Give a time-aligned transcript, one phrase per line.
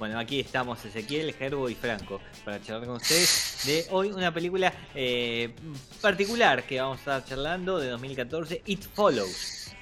[0.00, 4.72] Bueno, aquí estamos Ezequiel, Gerbo y Franco para charlar con ustedes de hoy una película
[4.94, 5.50] eh,
[6.00, 9.74] particular que vamos a estar charlando de 2014, It Follows.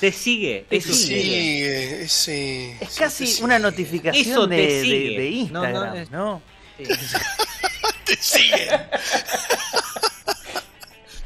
[0.00, 1.22] Te sigue, te Te sigue.
[1.22, 2.72] Sigue, ese.
[2.80, 3.44] Es sí, casi te sigue.
[3.44, 5.20] una notificación Eso te de, de- sigue.
[5.20, 6.42] de No, no, Instagram, es- ¿no?
[6.76, 6.84] Sí.
[8.04, 8.68] Te sigue.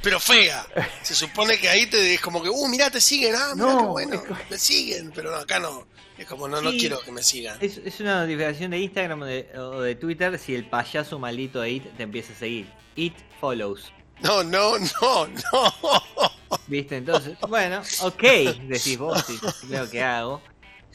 [0.03, 0.67] Pero fea.
[1.03, 3.35] Se supone que ahí te es como que, uh, mirá, te siguen.
[3.37, 4.15] Ah, mirá No, qué bueno.
[4.45, 5.13] es Me siguen.
[5.15, 5.87] Pero no, acá no.
[6.17, 7.57] Es como, no, no quiero que me sigan.
[7.61, 11.61] Es, es una notificación de Instagram o de, o de Twitter si el payaso maldito
[11.61, 12.67] de It te empieza a seguir.
[12.97, 13.93] It Follows.
[14.21, 15.75] No, no, no, no.
[16.67, 16.97] ¿Viste?
[16.99, 18.23] Entonces, bueno, ok,
[18.65, 20.43] decís vos, sí, creo que hago.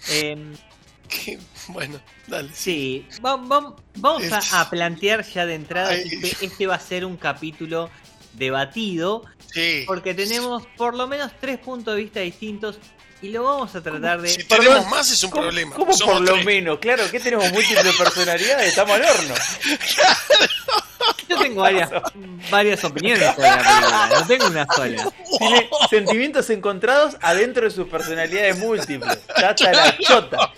[0.10, 0.56] Em,
[1.10, 2.50] Qué- Bueno, dale.
[2.54, 7.18] Sí, va- va- vamos a, plantear ya de entrada que este va a ser un
[7.18, 7.90] capítulo
[8.36, 9.84] debatido Sí.
[9.88, 12.78] porque tenemos por lo menos tres puntos de vista distintos
[13.22, 14.30] y lo vamos a tratar de...
[14.30, 15.76] Si tenemos más es un ¿Cómo, problema.
[15.76, 16.78] cómo Somos por lo menos?
[16.80, 19.34] Claro, que tenemos múltiples personalidades, estamos al horno.
[21.30, 21.90] Yo tengo varias,
[22.52, 25.12] varias opiniones sobre la película, no tengo una sola.
[25.40, 29.20] Tiene sentimientos encontrados adentro de sus personalidades múltiples.
[29.36, 30.52] Hasta la chota.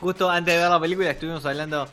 [0.00, 1.88] Justo antes de ver la película estuvimos hablando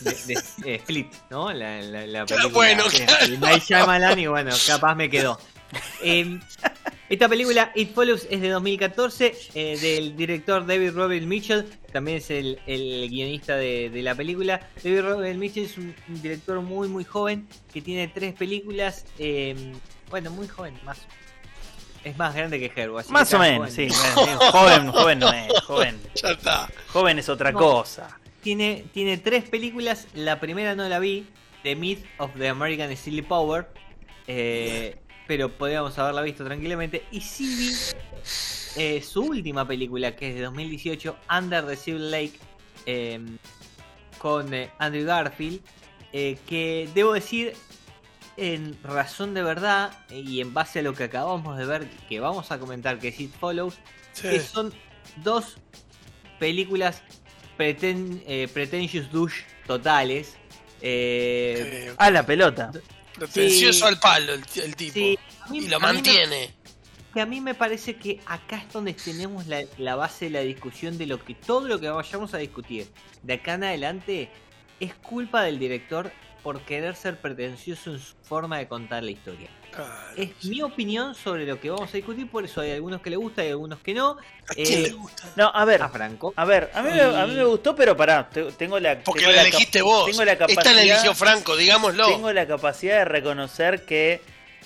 [0.00, 1.52] de, de, Split, ¿no?
[1.52, 3.38] La, la, la película bueno, de- claro.
[3.40, 5.38] Night Shyamalan y bueno, capaz me quedó.
[6.02, 6.38] Eh,
[7.10, 12.30] esta película, It Follows, es de 2014, eh, del director David Robert Mitchell, también es
[12.30, 14.60] el, el guionista de, de la película.
[14.82, 19.72] David Robert Mitchell es un, un director muy, muy joven, que tiene tres películas, eh,
[20.10, 20.98] bueno, muy joven, más
[22.04, 22.98] es más grande que Herbo.
[23.00, 23.90] así Más o menos, joven.
[23.90, 23.96] sí.
[24.52, 26.00] Joven, joven no es, joven.
[26.22, 26.68] Ya está.
[26.92, 27.58] Joven es otra No.
[27.58, 28.18] cosa.
[28.42, 30.06] Tiene, tiene tres películas.
[30.14, 31.26] La primera no la vi.
[31.62, 33.68] The Myth of the American Silly Power.
[34.26, 37.04] eh, pero podríamos haberla visto tranquilamente.
[37.10, 37.72] Y sí vi
[38.76, 42.32] eh, su última película, que es de 2018, Under the Civil Lake.
[42.86, 43.20] eh,
[44.18, 45.60] con eh, Andrew Garfield.
[46.10, 47.52] que debo decir,
[48.38, 52.50] en razón de verdad, y en base a lo que acabamos de ver, que vamos
[52.50, 53.74] a comentar que es It Follows,
[54.20, 54.72] que son
[55.22, 55.58] dos
[56.38, 57.02] películas
[57.58, 60.36] preten- eh, pretentious douche totales.
[60.80, 62.70] Eh, A la pelota.
[63.14, 64.92] Pretencioso al palo el, el tipo.
[64.94, 66.54] sí, a mí- Y lo mí me- mantiene.
[67.12, 70.40] que a mí me parece que acá es donde tenemos la, la base de la
[70.40, 72.86] discusión de lo que todo lo que vayamos a discutir
[73.24, 74.30] de acá en adelante
[74.78, 76.12] es culpa del director
[76.44, 79.48] por querer ser pretencioso en su forma de contar la historia.
[80.16, 83.16] Es mi opinión sobre lo que vamos a discutir, por eso hay algunos que le
[83.16, 84.16] gusta y algunos que no.
[84.48, 85.24] ¿A quién Eh, le gusta?
[85.36, 85.82] No, a ver.
[85.82, 86.32] A Franco.
[86.34, 88.98] A ver, a mí, me, a mí me gustó, pero pará, te- tengo la.
[89.00, 90.06] Porque tengo la elegiste vos.
[90.10, 92.06] Tengo la Esta la capacidad, eligió Franco, digámoslo.
[92.08, 94.20] tengo la capacidad de reconocer que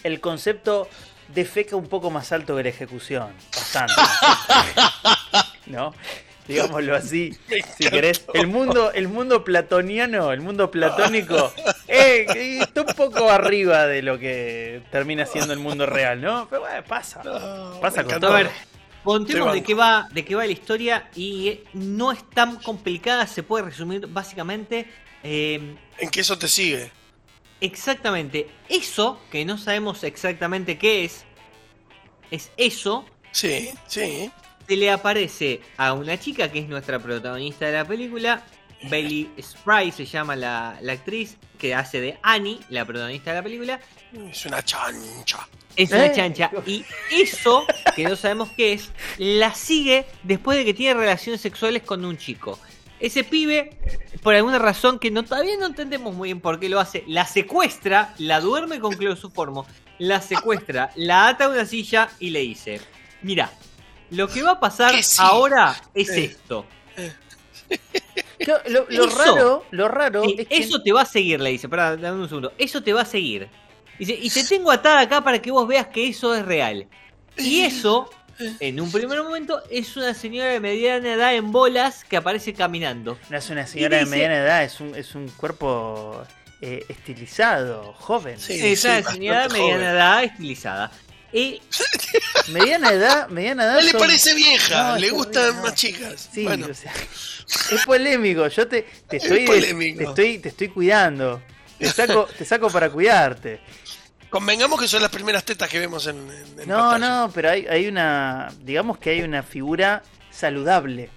[0.05, 0.89] el concepto
[1.29, 3.33] defeca un poco más alto que la ejecución.
[3.55, 3.95] Bastante.
[5.67, 5.95] ¿No?
[6.49, 7.37] Digámoslo así,
[7.79, 8.25] si querés.
[8.35, 11.53] El mundo, el mundo platoniano, el mundo platónico,
[11.89, 16.49] eh, eh, está un poco arriba de lo que termina siendo el mundo real, ¿no?
[16.51, 17.23] Pero bueno, pasa.
[17.25, 18.33] No, Pasa con todo.
[18.33, 18.51] A ver,
[19.05, 22.57] contemos Te de qué va, de qué va la historia y eh, no es tan
[22.57, 24.87] complicada, se puede resumir básicamente
[25.23, 26.91] eh, En que eso te sigue.
[27.61, 31.25] exactamente eso que no sabemos exactamente qué es,
[32.33, 34.31] es eso Sí, sí.
[34.67, 38.43] Se le aparece a una chica que es nuestra protagonista de la película.
[38.91, 43.43] Bailey Spry se llama la, la actriz que hace de Annie, la protagonista de la
[43.43, 43.81] película.
[44.31, 45.49] Es una chancha.
[45.76, 46.12] Es una ¿Eh?
[46.14, 46.50] chancha.
[46.67, 47.64] Y eso,
[47.94, 52.19] que no sabemos qué es, la sigue después de que tiene relaciones sexuales con un
[52.19, 52.59] chico.
[52.99, 53.79] Ese pibe,
[54.23, 57.26] por alguna razón que no, todavía no entendemos muy bien por qué lo hace, la
[57.26, 59.67] secuestra, la duerme con cloroformo,
[59.99, 62.81] la secuestra, la ata a una silla y le dice:
[63.23, 63.50] Mira,
[64.12, 65.17] lo que va a pasar sí.
[65.20, 66.25] ahora es Eh.
[66.25, 66.64] esto.
[68.41, 69.19] Yo- Lo, lo Eso.
[69.19, 71.69] raro, lo raro Eh, es que eso te va a seguir, le dice.
[71.69, 72.53] Pará, dame un segundo.
[72.59, 73.49] Eso te va a seguir.
[73.99, 76.88] Dice, y te tengo atada acá para que vos veas que eso es real.
[77.37, 78.11] Y eso
[78.59, 83.17] en un primer momento es una señora de mediana edad en bolas que aparece caminando.
[83.31, 86.23] No es una señora de mediana edad, es un, es un cuerpo
[86.61, 88.38] eh, estilizado, joven.
[88.41, 89.62] Sí, es una señora de joven.
[89.62, 90.91] mediana edad estilizada.
[91.32, 91.61] Y
[92.49, 93.75] Mediana edad, mediana edad.
[93.76, 95.62] No le parece vieja, No, le gustan no.
[95.62, 96.29] más chicas.
[96.32, 96.93] Sí, bueno, o sea,
[97.70, 98.46] es polémico.
[98.49, 101.43] Yo te, te Es estoy, te estoy, te estoy cuidando.
[101.79, 103.61] Te saco, te saco para cuidarte.
[104.31, 106.99] convengamos que son las primeras tetas que vemos en, en- en No, pantalla.
[106.99, 111.11] no, pero hay, hay una, digamos que hay una figura saludable.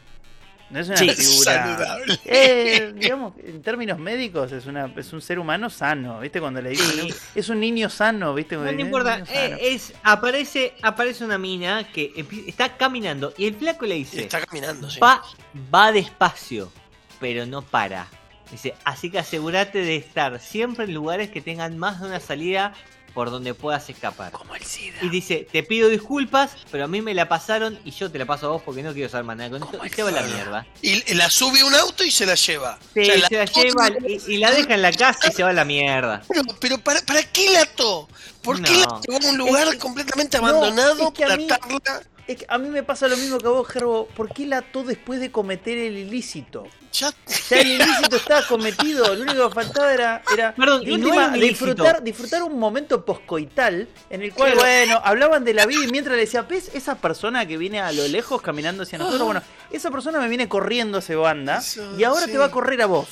[0.76, 1.10] No es una Sí.
[1.10, 1.54] figura.
[1.64, 2.20] Saludable.
[2.26, 6.42] Eh, digamos, en términos médicos es una, es un ser humano sano, ¿viste?
[6.42, 7.08] Cuando le dicen, Sí.
[7.10, 8.56] "No, es un niño sano, ¿viste?
[8.56, 12.12] no, Cuando no dicen, importa, eh, es, aparece, aparece una mina que
[12.46, 15.00] está caminando y el flaco le dice, está caminando, sí.
[15.00, 15.22] va,
[15.74, 16.70] va despacio,
[17.22, 18.08] pero no para.
[18.52, 22.74] Dice, así que asegúrate de estar siempre en lugares que tengan más de una salida
[23.16, 24.32] por donde puedas escapar.
[24.34, 24.98] Como el SIDA.
[25.02, 28.26] Y dice, te pido disculpas, pero a mí me la pasaron y yo te la
[28.26, 29.84] paso a vos porque no quiero saber más nada con esto.
[29.84, 30.68] Y se va a la mierda.
[30.82, 32.78] Y la sube a un auto y se la lleva.
[32.94, 35.42] Sí, O sea, se la lleva y, y la deja en la casa y se
[35.44, 36.22] va a la mierda.
[36.28, 38.08] Pero, pero ¿para, ¿para qué la ató?
[38.44, 41.38] ¿Por qué la llevó a un lugar Es completamente no, abandonado es que a para
[41.38, 42.04] mí- atarla?
[42.28, 44.08] Es que a mí me pasa lo mismo que a vos, Gerbo.
[44.08, 46.66] ¿Por qué la ató después de cometer el ilícito?
[46.92, 47.14] Ya,
[47.50, 52.42] Ya el ilícito estaba cometido, lo único que faltaba era, era Perdón, no disfrutar, disfrutar
[52.42, 54.66] un momento poscoital en el cual, Claro.
[54.66, 57.92] bueno, hablaban de la vida y mientras le decía, ¿ves esa persona que viene a
[57.92, 59.24] lo lejos caminando hacia nosotros?
[59.26, 62.32] Bueno, esa persona me viene corriendo hacia banda Eso, y ahora sí.
[62.32, 63.10] te va a correr a vos.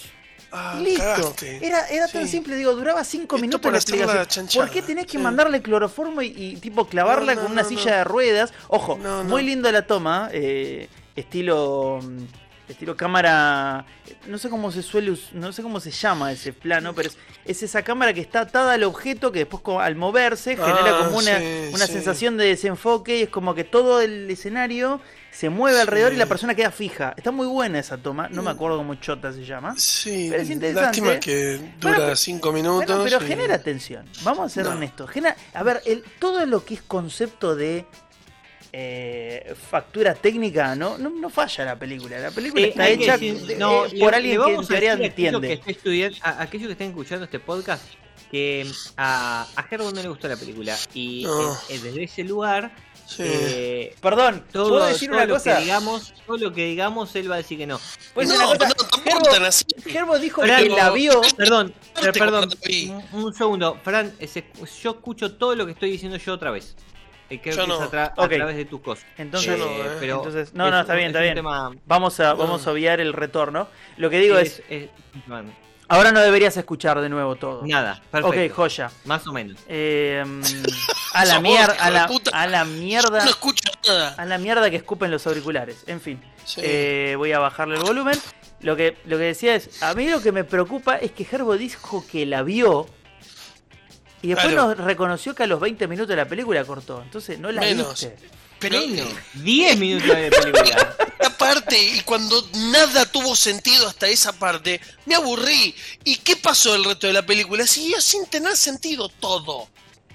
[0.54, 1.04] Ah, listo.
[1.04, 1.66] cagaste.
[1.66, 4.48] Era, era tan simple, digo, duraba cinco Esto minutos la explicación.
[4.54, 5.18] ¿Por qué tenés que sí.
[5.18, 8.54] mandarle cloroformo y, y, tipo clavarla No, no, con una no, silla de ruedas?
[8.68, 12.24] Ojo, muy lindo la toma, eh, estilo mm,
[12.68, 13.86] estilo cámara,
[14.28, 17.64] no sé cómo se suele, no sé cómo se llama ese plano, pero es, es
[17.64, 21.40] esa cámara que está atada al objeto que después al moverse genera Ah, como una,
[21.40, 25.02] sí, una sensación de desenfoque y es como que todo el escenario
[25.34, 27.14] se mueve alrededor y la persona queda fija.
[27.18, 29.74] Está muy buena esa toma, no me acuerdo cómo chota se llama.
[29.78, 30.86] Sí, Pero es interesante.
[31.02, 32.86] lástima que dura Bueno, cinco minutos.
[32.86, 34.06] Bueno, pero y- genera tensión.
[34.24, 34.72] Vamos a ser No.
[34.72, 35.10] honestos.
[35.10, 37.86] Genera, a ver, el, todo lo que es concepto de
[38.76, 40.98] eh, factura técnica, ¿no?
[40.98, 42.18] No, no falla la película.
[42.20, 44.68] La película Eh, está que hecha de- no, eh, por le alguien que en a
[44.68, 45.48] teoría a entiende.
[45.48, 47.84] que esté estudiando- a aquellos que estén escuchando este podcast
[48.32, 48.66] que
[48.98, 51.56] a, a Gerbo no le gustó la película y No.
[51.70, 52.72] desde ese lugar
[53.06, 53.24] Sí.
[53.26, 55.56] eh, Perdón, todo, ¿puedo decir todo una lo cosa?
[55.58, 57.80] que digamos todo lo que digamos él va a decir que no
[58.14, 58.70] ¿Puedo no, una cosa?
[58.70, 59.66] no, Gerbo- así.
[59.86, 61.22] Gerbo dijo Fran, que la vio.
[61.38, 61.74] perdón
[62.14, 62.50] perdón
[63.12, 64.46] un, un segundo Fran ese-
[64.82, 66.76] yo escucho todo lo que estoy diciendo yo otra vez
[67.30, 67.76] Eh, creo Yo que no.
[67.76, 68.32] es a, tra- a Ok.
[68.36, 69.98] través de tus cosas Entonces, Yo no, eh.
[70.00, 71.36] pero entonces- no, es no, está bien, es está bien.
[71.36, 73.68] tema- Vamos a, vamos a obviar el retorno.
[73.98, 74.90] Lo que digo es, es- es-
[75.28, 75.52] bueno,
[75.94, 77.62] ahora no deberías escuchar de nuevo todo.
[77.66, 78.92] nada perfecto Ok, joya.
[79.06, 80.24] más o menos Eh,
[81.14, 83.24] a la mierda, a la, a la mierda.
[83.24, 84.16] No escucho nada.
[84.18, 85.84] A la mierda que escupen los auriculares.
[85.88, 86.62] En fin, Sí.
[86.64, 88.20] eh, voy a bajarle el volumen.
[88.62, 91.58] Lo que, lo que decía es, a mí lo que me preocupa es que Gerbo
[91.58, 92.88] dijo que la vio
[94.22, 94.70] y después Claro.
[94.70, 97.02] nos reconoció que a los 20 minutos de la película cortó.
[97.02, 97.90] Entonces no la Menos.
[97.90, 98.16] viste.
[98.64, 99.14] Pero Menos.
[99.34, 100.96] 10 minutos de película.
[101.20, 105.76] esta parte, y cuando nada tuvo sentido hasta esa parte, me aburrí.
[106.06, 107.68] ¿Y qué pasó el resto de la película?
[107.68, 109.68] Siguió sin tener sentido todo.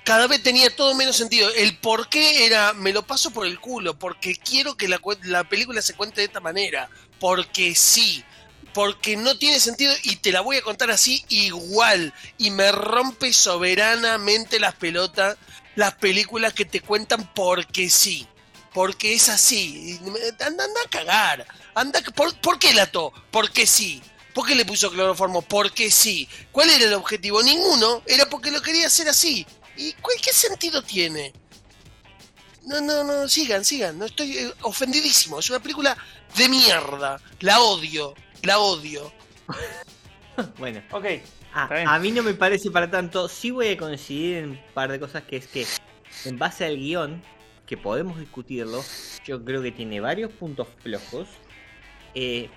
[0.02, 1.50] Cada vez tenía todo menos sentido.
[1.56, 5.82] El por qué era, me lo paso por el culo, porque quiero que la película
[5.82, 6.88] se cuente de esta manera.
[7.20, 8.24] Porque sí.
[8.72, 12.14] Porque no tiene sentido y te la voy a contar así igual.
[12.38, 15.36] Y me rompe soberanamente las pelotas
[15.78, 18.26] las películas que te cuentan porque sí.
[18.72, 19.98] Porque es así.
[20.40, 21.46] Anda, anda a cagar.
[21.74, 23.12] Anda, ¿por, ¿Por qué la ató?
[23.30, 24.02] Porque sí.
[24.34, 25.42] ¿Por qué le puso cloroformo?
[25.42, 26.28] Porque sí.
[26.52, 27.42] ¿Cuál era el objetivo?
[27.42, 28.02] Ninguno.
[28.06, 29.46] Era porque lo quería hacer así.
[29.76, 31.32] ¿Y cuál, qué sentido tiene?
[32.66, 33.98] No, no, no, sigan, sigan.
[33.98, 35.38] No estoy eh, ofendidísimo.
[35.40, 35.96] Es una película
[36.36, 37.20] de mierda.
[37.40, 38.14] La odio.
[38.42, 39.12] La odio.
[40.56, 41.04] Bueno, Ok.
[41.52, 41.88] a, bien.
[41.88, 43.28] a mí no me parece para tanto.
[43.28, 45.66] Sí voy a coincidir en un par de cosas que es que,
[46.26, 47.20] en base al guion,
[47.68, 48.82] que podemos discutirlo,
[49.24, 51.28] yo creo que tiene varios puntos flojos.
[52.14, 52.48] eh,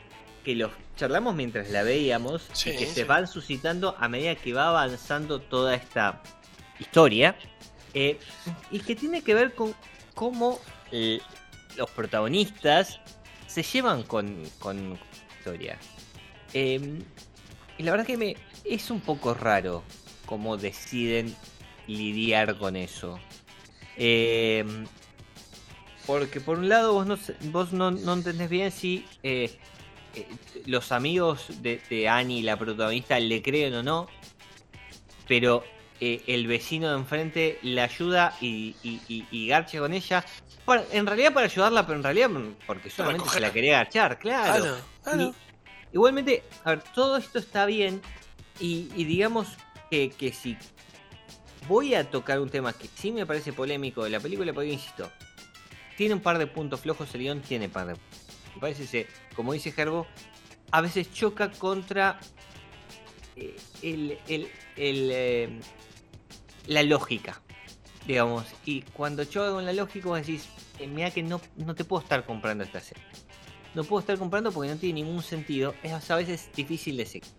[0.46, 2.94] que los charlamos mientras la veíamos Sí, y que sí.
[2.96, 6.24] se van suscitando a medida que va avanzando toda esta
[6.80, 7.36] historia.
[7.94, 8.18] eh,
[8.72, 9.76] y que tiene que ver con
[10.16, 10.60] cómo
[10.92, 11.20] eh,
[11.78, 13.00] los protagonistas
[13.48, 14.98] se llevan con, con
[15.38, 15.78] historia.
[16.54, 17.00] Eh,
[17.78, 19.84] y la verdad que me es un poco raro
[20.26, 21.36] cómo deciden
[21.88, 23.20] lidiar con eso.
[23.98, 24.66] Eh,
[26.12, 27.18] porque por un lado vos no,
[27.52, 29.58] vos no, no entendés bien si eh,
[30.14, 30.28] eh,
[30.66, 34.08] los amigos de, de Annie, la protagonista, le creen o no.
[35.30, 35.64] Pero
[36.02, 40.26] eh, el vecino de enfrente le ayuda y, y, y- y garcha con ella.
[40.66, 42.30] Para- en realidad para ayudarla, pero en realidad
[42.68, 44.64] porque solamente se la quería garchar, claro.
[44.64, 45.22] Claro, claro.
[45.24, 48.02] Y- igualmente, a ver, todo esto está bien
[48.60, 49.48] y, y digamos
[49.90, 50.58] que, que si
[51.70, 55.10] voy a tocar un tema que sí me parece polémico de la película, porque insisto,
[55.98, 57.94] tiene un par de puntos flojos, el guion tiene par de
[58.56, 60.08] Me parece que, como dice Gerbo,
[60.72, 62.20] a veces choca contra
[63.36, 65.60] eh, el, el- el, eh,
[66.68, 67.42] la lógica,
[68.06, 68.46] digamos.
[68.66, 70.48] Y cuando choca con la lógica, vos decís,
[70.80, 73.04] eh, mira que no, no te puedo estar comprando esta serie.
[73.74, 75.74] No puedo estar comprando porque no tiene ningún sentido.
[75.82, 77.30] Es a veces difícil de seguir.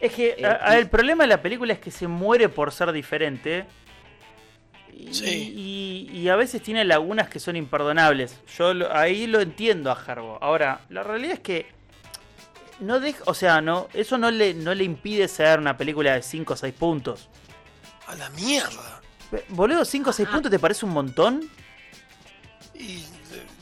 [0.00, 2.48] Es que Eh, a- a- y- el problema de la película es que se muere
[2.48, 3.66] por ser diferente.
[4.94, 6.08] Y, Sí.
[6.12, 8.36] y- y a veces tiene lagunas que son imperdonables.
[8.56, 10.38] Yo lo- ahí lo entiendo a Harbo.
[10.40, 11.66] Ahora, la realidad es que
[12.80, 16.22] no deja, o sea, no, eso no le, no le impide ser una película de
[16.22, 17.28] 5 o 6 puntos.
[18.06, 19.00] A la mierda.
[19.50, 20.32] Boludo, 5 o 6 Ah.
[20.34, 21.48] puntos te parece un montón?
[22.74, 23.02] Y eh,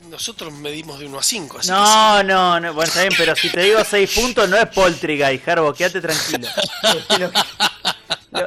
[0.09, 3.51] nosotros medimos de 1 a 5, así No, no, no, bueno, está bien, pero si
[3.51, 6.49] te digo 6 puntos no es Poltergeist, Harbo, quédate tranquilo.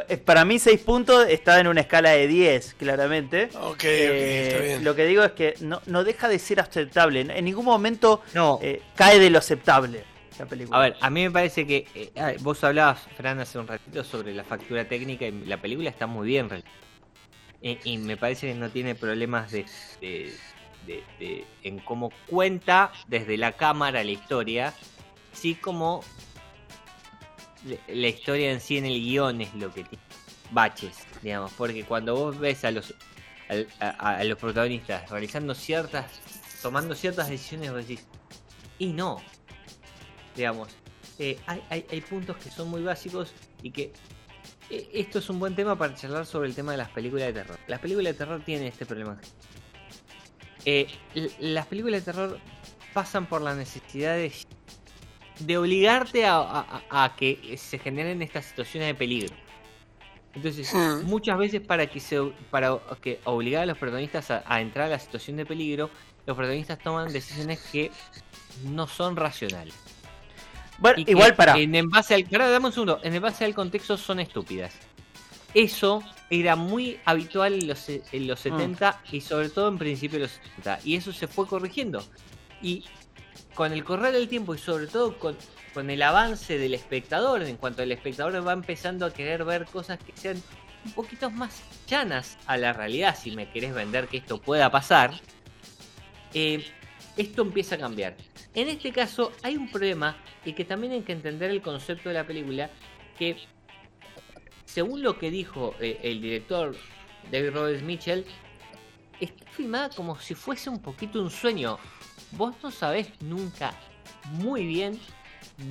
[0.10, 3.50] Eh, para mí 6 puntos está en una escala de 10, claramente.
[3.56, 4.84] Ok, ok, Eh, está bien.
[4.84, 7.22] lo que digo es que no, no deja de ser aceptable.
[7.22, 10.04] En ningún momento No, eh, cae de lo aceptable
[10.40, 10.78] la película.
[10.78, 14.34] a ver, a mí me parece que eh, vos hablabas, Fran, hace un ratito sobre
[14.34, 16.50] la factura técnica y la película está muy bien.
[17.64, 19.66] Eh, y me parece que no tiene problemas de,
[20.02, 20.34] de-
[20.88, 24.74] de- de- en cómo cuenta desde la cámara la historia,
[25.32, 26.04] sí como
[27.88, 30.04] la- historia en sí en el guion es lo que tiene
[30.52, 32.94] baches, digamos, porque cuando vos ves a los
[33.80, 36.06] a, a los protagonistas realizando ciertas,
[36.62, 38.06] tomando ciertas decisiones, vos decís,
[38.80, 39.22] y no,
[40.36, 40.70] digamos,
[41.20, 43.94] eh, hay, hay, puntos que son muy básicos y que
[44.70, 47.34] eh, esto es un buen tema para charlar sobre el tema de las películas de
[47.34, 47.60] terror.
[47.68, 49.20] Las películas de terror tienen este problema.
[50.66, 50.88] Eh,
[51.40, 52.40] las películas de terror
[52.94, 54.32] pasan por la necesidad de,
[55.46, 59.36] de obligarte a, a- a- a que se generen estas situaciones de peligro.
[60.34, 61.04] Entonces, Hmm.
[61.06, 64.90] muchas veces para que se para que obligar a los protagonistas a, a entrar a
[64.92, 65.90] la situación de peligro,
[66.26, 67.92] los protagonistas toman decisiones que
[68.66, 69.74] no son racionales.
[70.78, 71.58] bueno, Y igual para.
[71.58, 72.24] En, en base al.
[72.30, 73.00] dame un segundo.
[73.04, 74.74] En base al contexto son estúpidas.
[75.54, 78.28] Eso era muy habitual en los, en Mm.
[78.28, 80.80] los 70 y sobre todo en principio de los 70.
[80.86, 82.02] Y eso se fue corrigiendo.
[82.62, 82.86] Y
[83.54, 85.38] con el correr del tiempo y sobre todo con,
[85.74, 90.00] con el avance del espectador, en cuanto el espectador va empezando a querer ver cosas
[90.00, 90.42] que sean
[90.86, 95.14] un poquito más llanas a la realidad, si me querés vender que esto pueda pasar,
[96.34, 96.66] eh,
[97.18, 98.16] esto empieza a cambiar.
[98.54, 102.16] En este caso hay un problema y que también hay que entender el concepto de
[102.16, 102.70] la película,
[103.18, 103.38] que
[104.66, 106.76] según lo que dijo eh, el director
[107.32, 108.26] David Robert Mitchell,
[109.20, 111.78] está filmada como si fuese un poquito un sueño.
[112.32, 113.74] Vos no sabés nunca
[114.32, 115.00] muy bien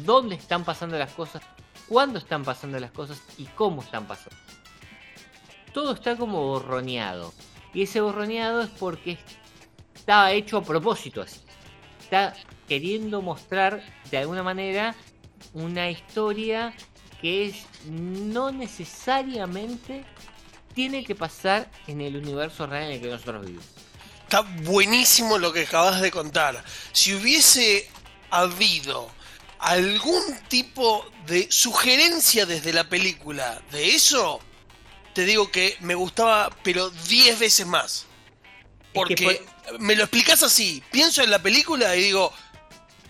[0.05, 1.43] dónde están pasando las cosas,
[1.89, 4.37] cuándo están pasando las cosas y cómo están pasando.
[5.73, 7.33] Todo está como borroneado.
[7.73, 9.19] Y ese borroneado es porque
[9.95, 11.41] está hecho a propósito así.
[12.01, 12.35] Está
[12.67, 14.95] queriendo mostrar de alguna manera
[15.55, 16.75] una historia
[17.21, 20.05] que es no necesariamente
[20.75, 23.90] tiene que pasar en el universo real en el que nosotros vivimos.
[24.31, 26.63] Está buenísimo lo que acabas de contar.
[26.93, 27.91] Si hubiese
[28.31, 29.11] habido
[29.59, 34.39] algún tipo de sugerencia desde la película de eso,
[35.15, 38.07] te digo que me gustaba, pero 10 veces más.
[38.95, 39.45] Porque que
[39.81, 42.33] me lo explicas así, pienso en la película y digo,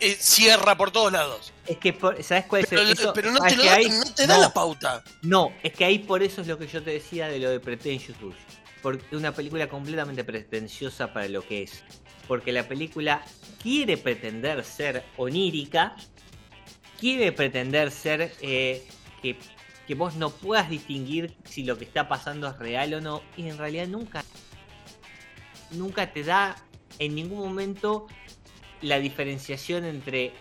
[0.01, 1.53] eh, cierra por todos lados.
[1.67, 3.13] Es que, por- ¿sabes cuál es Pero, el eso?
[3.13, 5.05] pero no, ¿sabes te lo no te da la pauta.
[5.21, 7.61] No, es que ahí por eso es lo que yo te decía de lo de
[7.61, 8.37] Pretentious Rush.
[8.83, 11.85] Porque una película completamente pretenciosa para lo que es.
[12.27, 13.23] Porque la película
[13.63, 15.97] quiere pretender ser onírica,
[16.99, 18.87] quiere pretender ser eh,
[19.21, 19.37] que,
[19.87, 23.49] que vos no puedas distinguir si lo que está pasando es real o no, y
[23.49, 24.25] en realidad nunca,
[25.73, 26.57] nunca te da
[26.99, 28.07] en ningún momento
[28.83, 30.33] la diferenciación entre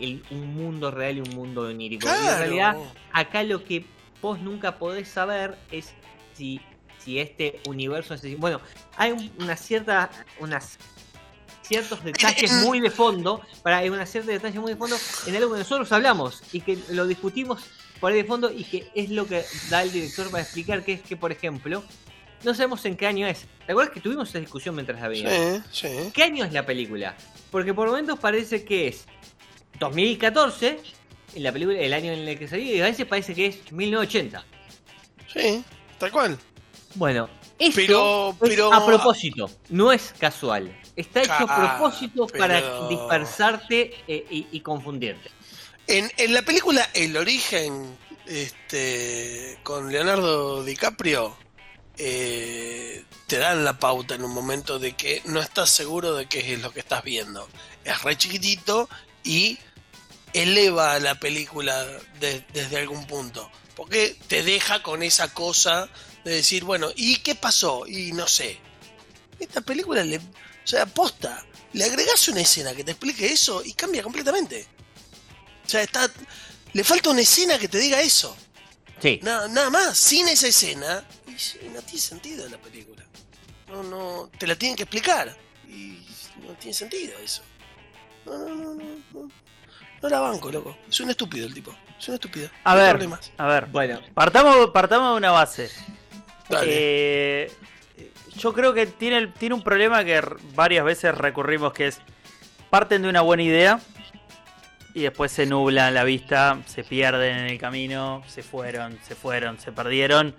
[0.00, 2.06] el- un mundo real y un mundo onírico.
[2.06, 2.76] Y en realidad
[3.12, 3.84] acá lo que
[4.22, 5.92] vos nunca podés saber es
[6.34, 6.60] si,
[7.08, 8.60] si este universo es bueno
[8.98, 10.10] hay un- una cierta
[10.40, 10.76] unas
[11.62, 14.94] ciertos detalles muy de fondo para hay una cierta detalle muy de fondo
[15.26, 17.62] en algo que nosotros hablamos y que lo discutimos
[17.98, 20.92] por ahí de fondo y que es lo que da el director para explicar que
[20.92, 21.82] es que por ejemplo
[22.44, 25.64] no sabemos en qué año es ¿te acuerdas que tuvimos esa discusión mientras la veíamos?
[25.72, 26.10] Sí, sí.
[26.12, 27.16] ¿Qué año es la película?
[27.50, 29.06] Porque por momentos parece que es
[29.80, 30.78] 2014,
[31.34, 33.72] en la película, el año en el que salió, y a veces parece que es
[33.72, 34.44] 1980.
[35.32, 35.62] Sí.
[35.98, 36.38] tal cual.
[36.94, 37.28] Bueno,
[37.58, 40.76] esto Pero- es a propósito, no es casual.
[40.96, 45.30] Está hecho a Ca- propósito para dispersarte eh, y, y confundirte.
[45.86, 51.36] En, en la película El origen, este, con Leonardo DiCaprio,
[51.96, 56.52] eh, te dan la pauta en un momento de que no estás seguro de qué
[56.54, 57.48] es lo que estás viendo.
[57.84, 58.88] Es re chiquitito
[59.24, 59.58] y
[60.32, 61.84] eleva la película
[62.20, 63.50] de- desde algún punto.
[63.74, 65.88] Porque te deja con esa cosa
[66.28, 67.86] de decir, bueno, ¿y qué pasó?
[67.86, 68.58] Y no sé.
[69.38, 70.18] Esta película le.
[70.18, 70.22] O
[70.64, 71.44] sea, aposta.
[71.72, 74.66] Le agregás una escena que te explique eso y cambia completamente.
[75.64, 76.10] O sea, está.
[76.72, 78.36] Le falta una escena que te diga eso.
[79.00, 79.20] Sí.
[79.22, 79.96] Nada, nada más.
[79.98, 81.04] Sin esa escena.
[81.26, 83.04] Y no tiene sentido la película.
[83.68, 84.30] No, no.
[84.38, 85.36] Te la tienen que explicar.
[85.68, 86.04] Y
[86.46, 87.42] no tiene sentido eso.
[88.26, 88.84] No, no, no, no.
[89.12, 89.30] No,
[90.02, 90.76] no la banco, loco.
[90.90, 91.74] Es un estúpido el tipo.
[91.98, 92.50] Es un estúpido.
[92.64, 93.30] A No ver, problemas.
[93.36, 93.66] a ver.
[93.66, 95.70] Bueno, Partamos, partamos de una base.
[96.62, 97.50] Eh,
[98.36, 100.20] yo creo que tiene, tiene un problema que
[100.54, 102.00] varias veces recurrimos, que es
[102.70, 103.80] parten de una buena idea
[104.94, 109.58] y después se nublan la vista, se pierden en el camino, se fueron, se fueron,
[109.58, 110.34] se perdieron.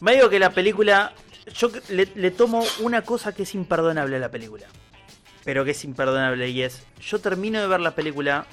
[0.00, 1.12] Me digo que la película,
[1.54, 4.66] yo le, le tomo una cosa que es imperdonable a la película,
[5.44, 8.46] pero que es imperdonable y es, yo termino de ver la película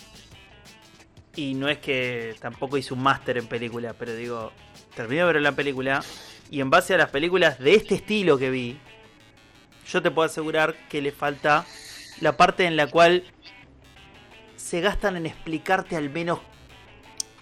[1.35, 4.51] y no es que tampoco hice un máster en película, pero digo,
[4.95, 6.03] terminé de ver la película
[6.51, 8.77] y en base a las películas de este estilo que vi,
[9.87, 11.65] yo te puedo asegurar que le falta
[12.21, 13.23] la parte en la cual
[14.55, 16.39] se gastan en explicarte al menos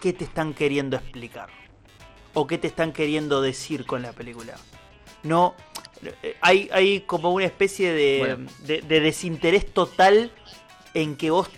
[0.02, 1.50] qué te están queriendo explicar
[2.34, 4.56] o qué te están queriendo decir con la película.
[5.24, 5.56] No,
[6.24, 8.52] eh, hay, hay como una especie de, Bueno.
[8.66, 10.32] de- de desinterés total
[10.94, 11.50] en que vos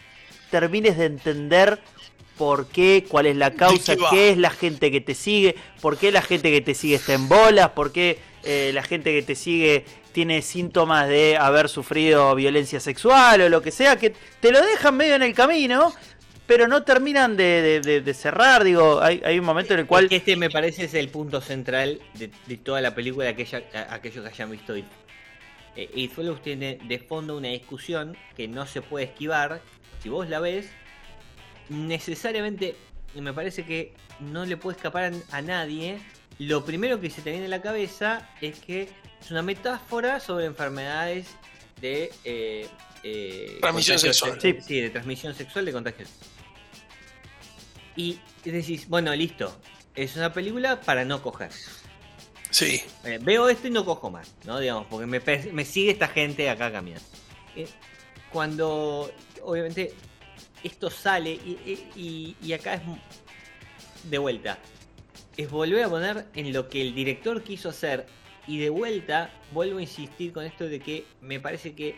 [0.51, 1.81] termines de entender
[2.37, 6.11] por qué, cuál es la causa, qué es la gente que te sigue, por qué
[6.11, 9.35] la gente que te sigue está en bolas, por qué eh, la gente que te
[9.35, 14.61] sigue tiene síntomas de haber sufrido violencia sexual o lo que sea, que te lo
[14.61, 15.93] dejan medio en el camino,
[16.47, 18.63] pero no terminan de, de- de- de cerrar.
[18.63, 20.07] Digo, hay, hay un momento en el cual...
[20.11, 24.29] este me parece es el punto central de, de toda la película, aquella, aquellos que
[24.29, 24.85] hayan visto It.
[25.75, 29.59] Eh, It Follows tiene de fondo una discusión que no se puede esquivar.
[30.01, 30.69] Si vos la ves,
[31.69, 32.75] necesariamente
[33.15, 35.99] me parece que no le puede escapar a, nadie.
[36.39, 38.89] Lo primero que se te viene a la cabeza es que
[39.21, 41.27] es una metáfora sobre enfermedades
[41.79, 42.67] de eh,
[43.03, 44.39] eh, Transmisión sexual.
[44.41, 46.05] se- Sí, de transmisión sexual de contagio.
[47.95, 49.55] Y decís, bueno, listo.
[49.95, 51.51] Es una película para no coger.
[52.49, 52.81] Sí.
[53.05, 54.59] Eh, veo esto y no cojo más, ¿no?
[54.59, 55.21] Digamos, porque me,
[55.53, 57.05] me sigue esta gente acá caminando.
[58.31, 59.09] Cuando,
[59.43, 59.93] obviamente,
[60.65, 61.31] esto sale
[61.95, 62.81] y, acá es
[64.03, 64.57] de vuelta.
[65.37, 68.07] Es volver a poner en lo que el director quiso hacer.
[68.47, 71.95] Y de vuelta, vuelvo a insistir con esto de que me parece que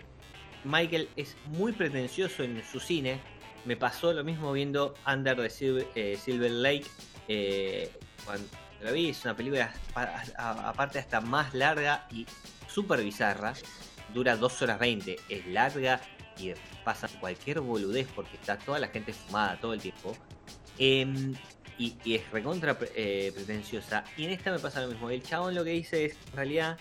[0.64, 3.20] Michael es muy pretencioso en su cine.
[3.66, 6.86] Me pasó lo mismo viendo Under the Silver, eh, Silver Lake.
[7.28, 7.92] eh,
[8.26, 8.48] cuando
[8.82, 9.74] la vi, es una película
[10.38, 12.26] aparte hasta más larga y
[12.68, 13.54] súper bizarra.
[14.14, 15.18] Dura 2 horas 20.
[15.30, 16.02] Es larga
[16.39, 20.15] y pasa cualquier boludez porque está toda la gente fumada todo el tiempo.
[20.78, 21.34] Em,
[21.78, 24.04] y, es recontra eh, pretenciosa.
[24.17, 25.10] Y en esta me pasa lo mismo.
[25.10, 26.78] El chabón lo que dice es, en realidad,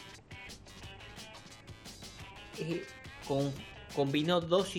[2.58, 2.84] eh,
[3.94, 4.72] combinó dos,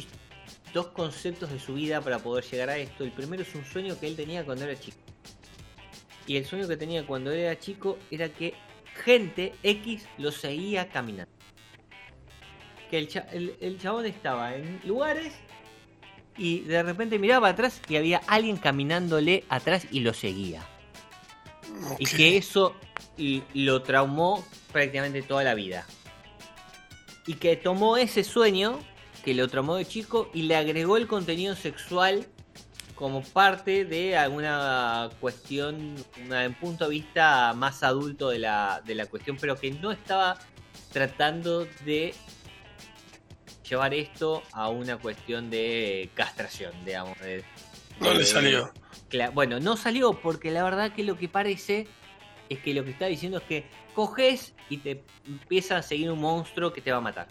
[0.73, 3.03] dos conceptos de su vida para poder llegar a esto.
[3.03, 4.97] El primero es un sueño que él tenía cuando era chico.
[6.25, 8.53] Y el sueño que tenía cuando era chico era que
[9.03, 11.31] gente X lo seguía caminando.
[12.89, 15.33] Que el, cha- el- el chabón estaba en lugares
[16.37, 20.61] y de repente miraba atrás y había alguien caminándole atrás y lo seguía.
[21.99, 22.75] Y que eso
[23.53, 25.85] lo traumó prácticamente toda la vida.
[27.25, 28.79] Y que tomó ese sueño
[29.25, 32.25] que lo traumó de chico y le agregó el contenido sexual
[32.95, 35.95] como parte de alguna cuestión,
[36.25, 39.91] una, en punto de vista más adulto de la, de la cuestión, pero que no
[39.91, 40.37] estaba
[40.93, 42.15] tratando de
[43.69, 47.19] llevar esto a una cuestión de castración, digamos.
[47.19, 47.43] de-
[47.99, 48.71] No le salió.
[49.33, 51.87] Bueno, no salió porque la verdad que lo que parece
[52.49, 56.19] es que lo que está diciendo es que coges y te empieza a seguir un
[56.19, 57.27] monstruo que te va a matar.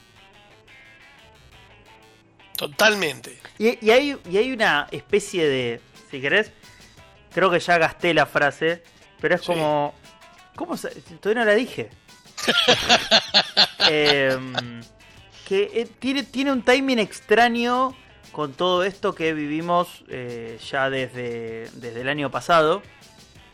[2.57, 3.38] Totalmente.
[3.59, 6.53] Y, y hay, y hay una especie de, si querés,
[7.33, 8.83] creo que ya gasté la frase,
[9.20, 9.46] pero es Sí.
[9.49, 9.94] como...
[10.57, 10.88] ¿Cómo se,
[11.20, 11.90] Todavía no la dije.
[13.90, 14.81] Em,
[15.46, 17.94] que eh, tiene, tiene un timing extraño
[18.32, 22.82] con todo esto que vivimos eh, ya desde, desde el año pasado,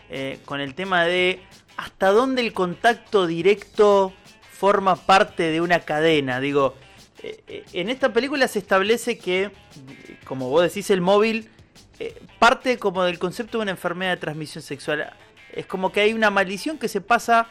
[0.09, 1.43] eh, con el tema de
[1.77, 4.15] hasta dónde el contacto directo
[4.51, 6.41] forma parte de una cadena.
[6.41, 6.75] Digo,
[7.73, 9.51] en esta película se establece que,
[10.25, 11.51] como vos decís, el móvil
[12.39, 15.13] parte como del concepto de una enfermedad de transmisión sexual.
[15.53, 17.49] Es como que hay una maldición que se pasa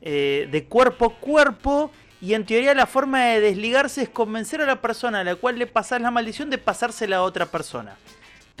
[0.00, 1.90] de cuerpo a cuerpo
[2.20, 5.58] y en teoría la forma de desligarse es convencer a la persona a la cual
[5.58, 7.96] le pasas la maldición de pasársela a otra persona.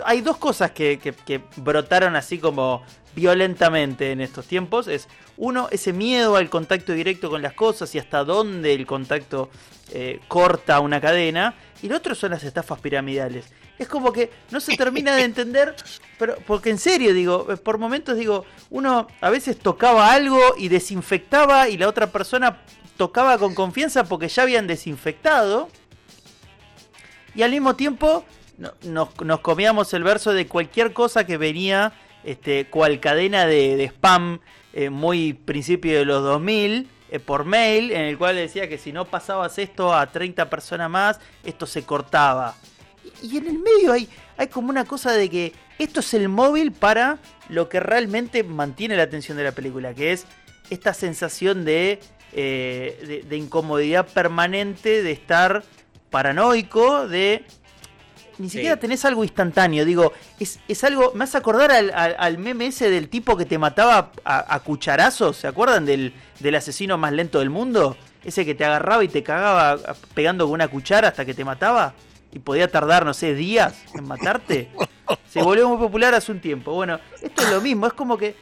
[0.04, 2.82] Hay dos cosas que, que- brotaron así como
[3.14, 4.88] violentamente en estos tiempos.
[4.88, 9.50] Es uno, ese miedo al contacto directo con las cosas y hasta dónde el contacto
[9.92, 11.54] eh, corta una cadena.
[11.82, 13.44] Y el otro son las estafas piramidales.
[13.78, 15.74] Es como que no se termina de entender,
[16.18, 21.68] pero porque en serio digo, por momentos digo, uno a veces tocaba algo y desinfectaba
[21.68, 22.58] y la otra persona
[23.00, 25.70] tocaba con confianza porque ya habían desinfectado.
[27.34, 28.26] Y al mismo tiempo
[28.58, 28.74] no-
[29.24, 34.40] nos, comíamos el verso de cualquier cosa que venía, este, cual cadena de, spam
[34.74, 38.92] eh, muy principio de los 2000 eh, por mail, en el cual decía que si
[38.92, 42.54] no pasabas esto a 30 personas más, esto se cortaba.
[43.22, 46.28] Y, y en el medio hay, hay como una cosa de que esto es el
[46.28, 47.16] móvil para
[47.48, 50.26] lo que realmente mantiene la atención de la película, que es
[50.68, 51.98] esta sensación de,
[52.32, 55.62] eh, de, de incomodidad permanente, de estar
[56.10, 57.44] paranoico, de
[58.38, 58.56] ni Sí.
[58.56, 59.84] siquiera tenés algo instantáneo.
[59.84, 61.12] Digo, es, es algo.
[61.14, 64.60] Me hace acordar al, al, al meme ese del tipo que te mataba a, a
[64.60, 65.36] cucharazos.
[65.36, 67.96] ¿Se acuerdan del, del asesino más lento del mundo?
[68.24, 69.78] Ese que te agarraba y te cagaba
[70.14, 71.92] pegando con una cuchara hasta que te mataba.
[72.32, 74.70] Y podía tardar, no sé, días en matarte.
[75.28, 76.72] Se volvió muy popular hace un tiempo.
[76.72, 77.86] Bueno, esto es lo mismo.
[77.88, 78.36] Es como que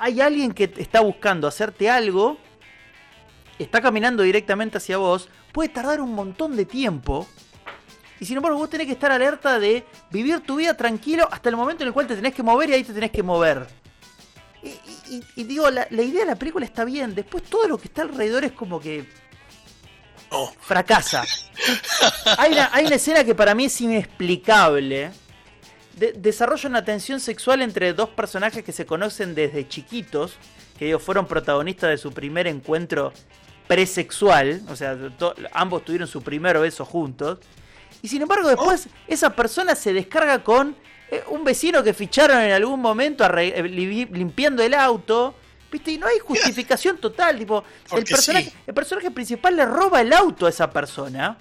[0.00, 2.36] hay alguien que está buscando hacerte algo.
[3.58, 5.28] Está caminando directamente hacia vos.
[5.52, 7.26] Puede tardar un montón de tiempo.
[8.20, 11.56] Y sin embargo, vos tenés que estar alerta de vivir tu vida tranquilo hasta el
[11.56, 13.66] momento en el cual te tenés que mover y ahí te tenés que mover.
[14.62, 17.14] Y, y- y- y digo, la, la idea de la película está bien.
[17.14, 19.06] Después todo lo que está alrededor es como que
[20.30, 20.46] No.
[20.60, 21.24] fracasa.
[22.38, 25.10] Hay una, hay una escena que para mí es inexplicable.
[25.94, 30.36] De- desarrolla una tensión sexual entre dos personajes que se conocen desde chiquitos,
[30.78, 33.12] que digo, fueron protagonistas de su primer encuentro
[33.66, 34.96] presexual, o sea,
[35.52, 37.38] ambos tuvieron su primer beso juntos.
[38.02, 40.76] Y sin embargo, después esa persona se descarga con
[41.10, 45.34] eh, un vecino que ficharon en algún momento eh, li- limpiando el auto.
[45.70, 45.90] ¿Viste?
[45.92, 47.36] Y no hay justificación total.
[47.38, 48.56] Tipo, el personaje, sí.
[48.68, 51.36] el personaje principal le roba el auto a esa persona.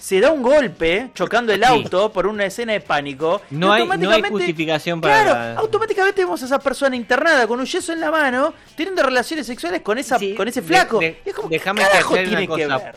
[0.00, 1.66] Se da un golpe chocando el Sí.
[1.68, 3.42] auto por una escena de pánico.
[3.50, 5.22] No hay, no hay automáticamente- justificación para.
[5.22, 9.02] Claro, la- automáticamente vemos a esa persona internada con un yeso en la mano, teniendo
[9.02, 10.98] relaciones sexuales con esa, Sí, con ese de- flaco.
[10.98, 12.78] de- Y es como, déjame ¿qué que tiene que cosa.
[12.78, 12.94] ver?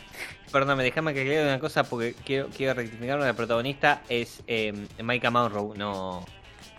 [0.51, 3.19] Perdóname, déjame que aclare una cosa porque quiero, quiero rectificar.
[3.19, 4.71] La protagonista es eh,
[5.03, 6.25] Micah Monroe, no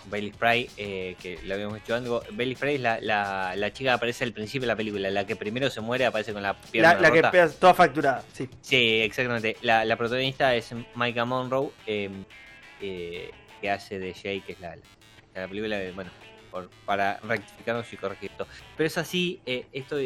[0.07, 2.23] Bailey Spray, eh, que lo habíamos hecho algo.
[2.33, 5.27] Bailey Spray es la, la, la chica que aparece al principio de la película, la
[5.27, 7.31] que primero se muere, aparece con la pierna La, la que rota.
[7.31, 8.49] pega toda facturada, sí.
[8.61, 9.57] Sí, exactamente.
[9.62, 12.11] La, la protagonista es Micah Monroe, eh,
[12.81, 14.77] eh, que hace de Jay, que es la,
[15.35, 16.11] la película de, bueno,
[16.51, 18.47] por- para rectificarnos y corregir esto.
[18.77, 19.97] Pero es así, eh, esto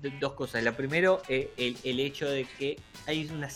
[0.00, 0.62] d- dos cosas.
[0.62, 3.48] La primero, eh, el, el hecho de que hay una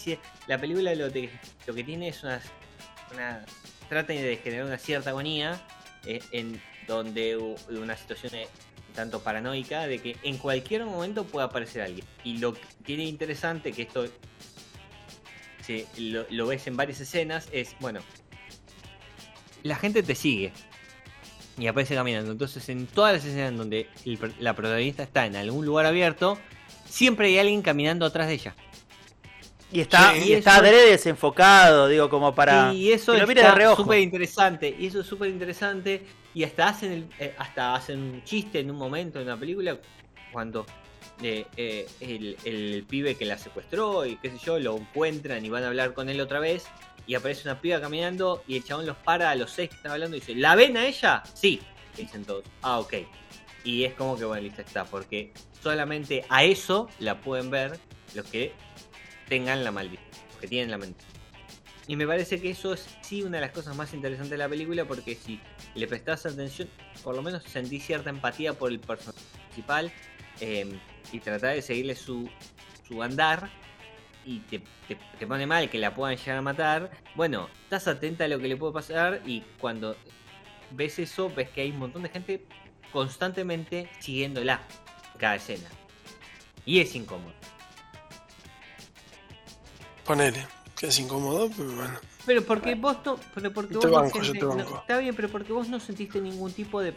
[0.46, 1.30] la película lo, de-
[1.66, 2.40] lo que tiene es una,
[3.12, 3.44] una
[3.92, 5.60] trata de generar una cierta agonía
[6.06, 8.48] eh, en donde una situación eh,
[8.94, 12.06] tanto paranoica de que en cualquier momento puede aparecer alguien.
[12.24, 14.06] Y lo que tiene interesante que esto
[15.98, 18.00] lo, ves en varias escenas es, bueno,
[19.62, 20.52] la gente te sigue
[21.58, 22.32] y aparece caminando.
[22.32, 23.88] Entonces en todas las escenas donde
[24.38, 26.38] la protagonista está en algún lugar abierto,
[26.86, 28.56] siempre hay alguien caminando atrás de ella.
[29.72, 32.72] Y está, Sí, y está eso- adrede desenfocado, digo, como para.
[32.74, 33.12] y eso
[33.54, 33.82] reojo.
[33.84, 34.74] súper interesante.
[34.78, 36.04] Y eso es súper interesante.
[36.34, 39.78] Y hasta hacen, el- eh, hasta hacen un chiste en un momento en la película
[40.32, 40.66] cuando
[41.22, 45.50] eh, eh, el, el pibe que la secuestró y qué sé yo, lo encuentran y
[45.50, 46.64] van a hablar con él otra vez.
[47.06, 49.92] Y aparece una piba caminando y el chabón los para a los seis que están
[49.92, 51.22] hablando y dice, ¿la ven a ella?
[51.34, 51.60] Sí,
[51.96, 52.44] dicen todos.
[52.62, 52.94] Ah, ok.
[53.64, 55.32] Y es como que, bueno, listo está, porque
[55.62, 57.78] solamente a eso la pueden ver
[58.14, 58.52] los que
[59.32, 60.04] tengan la maldición,
[60.42, 61.02] que tienen la mente.
[61.88, 64.46] Y me parece que eso es sí una de las cosas más interesantes de la
[64.46, 65.40] película porque si
[65.74, 66.68] le prestás atención,
[67.02, 69.90] por lo menos sentí cierta empatía por el personaje principal
[70.40, 70.78] eh,
[71.12, 72.28] y tratar de seguirle su,
[72.86, 73.48] su andar
[74.26, 78.24] y te, te- te pone mal que la puedan llegar a matar, bueno, estás atenta
[78.24, 79.96] a lo que le puede pasar y cuando
[80.72, 82.44] ves eso, ves que hay un montón de gente
[82.92, 84.60] constantemente siguiéndola
[85.18, 85.70] cada escena.
[86.66, 87.32] Y es incómodo.
[90.04, 90.46] Ponele,
[90.78, 91.98] que es incómodo, pero bueno.
[92.26, 93.18] Pero porque vos no.
[93.34, 94.78] Pero porque Yo vos te no banco, yo sentí- te no, banco.
[94.78, 96.94] está bien, pero porque vos no sentiste ningún tipo de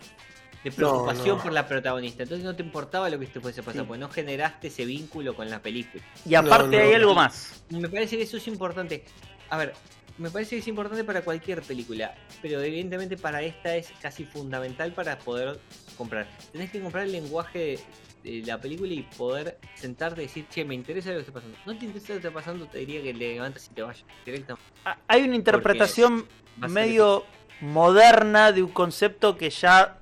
[0.64, 1.44] de preocupación no.
[1.44, 2.24] por la protagonista.
[2.24, 3.88] Entonces no te importaba lo que te fuese a pasar, Sí.
[3.88, 6.04] porque no generaste ese vínculo con la película.
[6.28, 6.90] Y aparte No, no.
[6.90, 7.64] hay algo más.
[7.70, 9.06] Me parece que eso es importante.
[9.52, 9.74] A ver,
[10.18, 14.92] me parece que es importante para cualquier película, pero evidentemente para esta es casi fundamental
[14.94, 15.60] para poder
[15.96, 16.28] comprar.
[16.52, 17.78] Tenés que comprar el lenguaje
[18.26, 21.58] de, la película y poder sentarte y decir, che, me interesa lo que está pasando.
[21.66, 24.04] No te interesa lo que está pasando, te diría que le levantas y te vayas
[24.26, 24.70] directamente.
[24.84, 26.28] Ah, Hay una interpretación
[26.60, 27.26] ser medio
[27.62, 30.00] moderna de un concepto que ya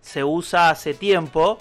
[0.00, 1.58] se usa hace tiempo.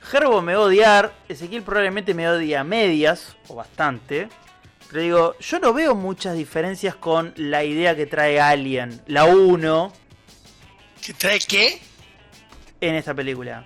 [0.00, 4.28] Gerbo me va a odiar, Ezequiel probablemente me odia a medias, o bastante.
[4.90, 9.92] Pero digo, yo no veo muchas diferencias con la idea que trae Alien, la 1,
[11.00, 11.80] ¿Que trae qué?
[12.80, 13.64] en esta película.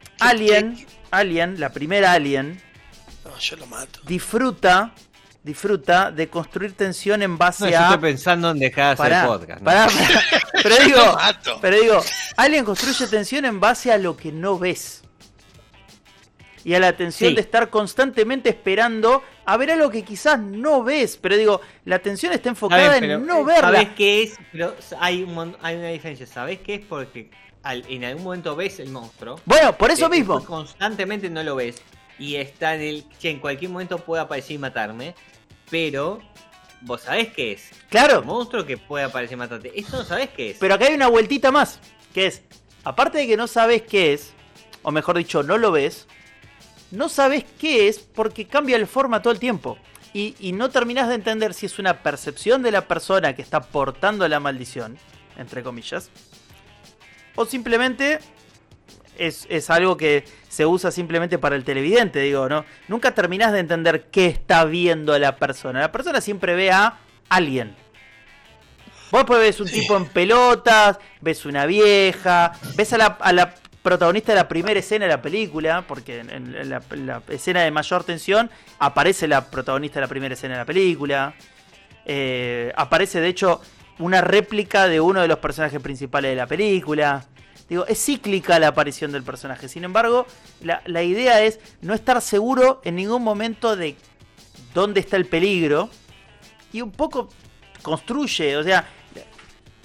[0.00, 0.86] ¿Qué- Alien, qué-
[1.18, 2.60] Alien, la primera Alien,
[3.24, 4.00] No, yo lo mato.
[4.06, 4.92] disfruta,
[5.42, 7.82] disfruta de construir tensión en base No, yo a...
[7.84, 9.60] estoy pensando en dejar de hacer podcast.
[9.60, 9.64] ¿no?
[9.64, 10.22] pará, pará.
[10.62, 11.18] Pero digo.
[11.60, 12.00] Pero digo,
[12.36, 15.02] Alien construye tensión en base a lo que no ves.
[16.66, 17.34] Y a la tensión Sí.
[17.34, 21.18] de estar constantemente esperando a ver algo que quizás no ves.
[21.20, 23.60] Pero digo, la tensión está enfocada en no eh, verla.
[23.60, 24.38] ¿Sabés qué es?
[24.50, 26.26] Pero hay, un, hay una diferencia.
[26.26, 26.86] ¿Sabés qué es?
[26.86, 27.30] Porque
[27.64, 29.40] al- en algún momento ves el monstruo.
[29.44, 30.44] Bueno, por eso eh, mismo.
[30.44, 31.82] constantemente no lo ves.
[32.18, 33.04] Y está en el.
[33.18, 35.14] Che, en cualquier momento puede aparecer y matarme.
[35.70, 36.20] Pero.
[36.82, 37.72] Vos sabés qué es.
[37.72, 39.72] El Claro, monstruo que puede aparecer y matarte.
[39.74, 40.58] Esto no sabés qué es.
[40.58, 41.80] pero acá hay una vueltita más.
[42.12, 42.42] Que es,
[42.84, 44.32] aparte de que no sabes qué es,
[44.82, 46.06] o mejor dicho, no lo ves,
[46.90, 49.78] no sabes qué es porque cambia el forma todo el tiempo.
[50.12, 53.60] Y, y no terminás de entender si es una percepción de la persona que está
[53.62, 54.98] portando la maldición,
[55.38, 56.10] entre comillas,
[57.36, 58.18] o simplemente
[59.18, 62.64] es, es algo que se usa simplemente para el televidente, digo, ¿no?
[62.88, 65.80] Nunca terminás de entender qué está viendo la persona.
[65.80, 67.74] La persona siempre ve a alguien.
[69.10, 69.80] Vos después ves un Sí.
[69.80, 74.80] tipo en pelotas, ves una vieja, ves a la, a la protagonista de la primera
[74.80, 79.28] escena de la película, porque en, en la, en la escena de mayor tensión aparece
[79.28, 81.34] la protagonista de la primera escena de la película.
[82.06, 83.60] Eh, aparece de hecho
[83.98, 87.24] una réplica de uno de los personajes principales de la película.
[87.68, 89.68] Digo, es cíclica la aparición del personaje.
[89.68, 90.26] Sin embargo,
[90.60, 93.96] la, la idea es no estar seguro en ningún momento de
[94.74, 95.88] dónde está el peligro.
[96.72, 97.30] Y un poco
[97.82, 98.86] construye, o sea,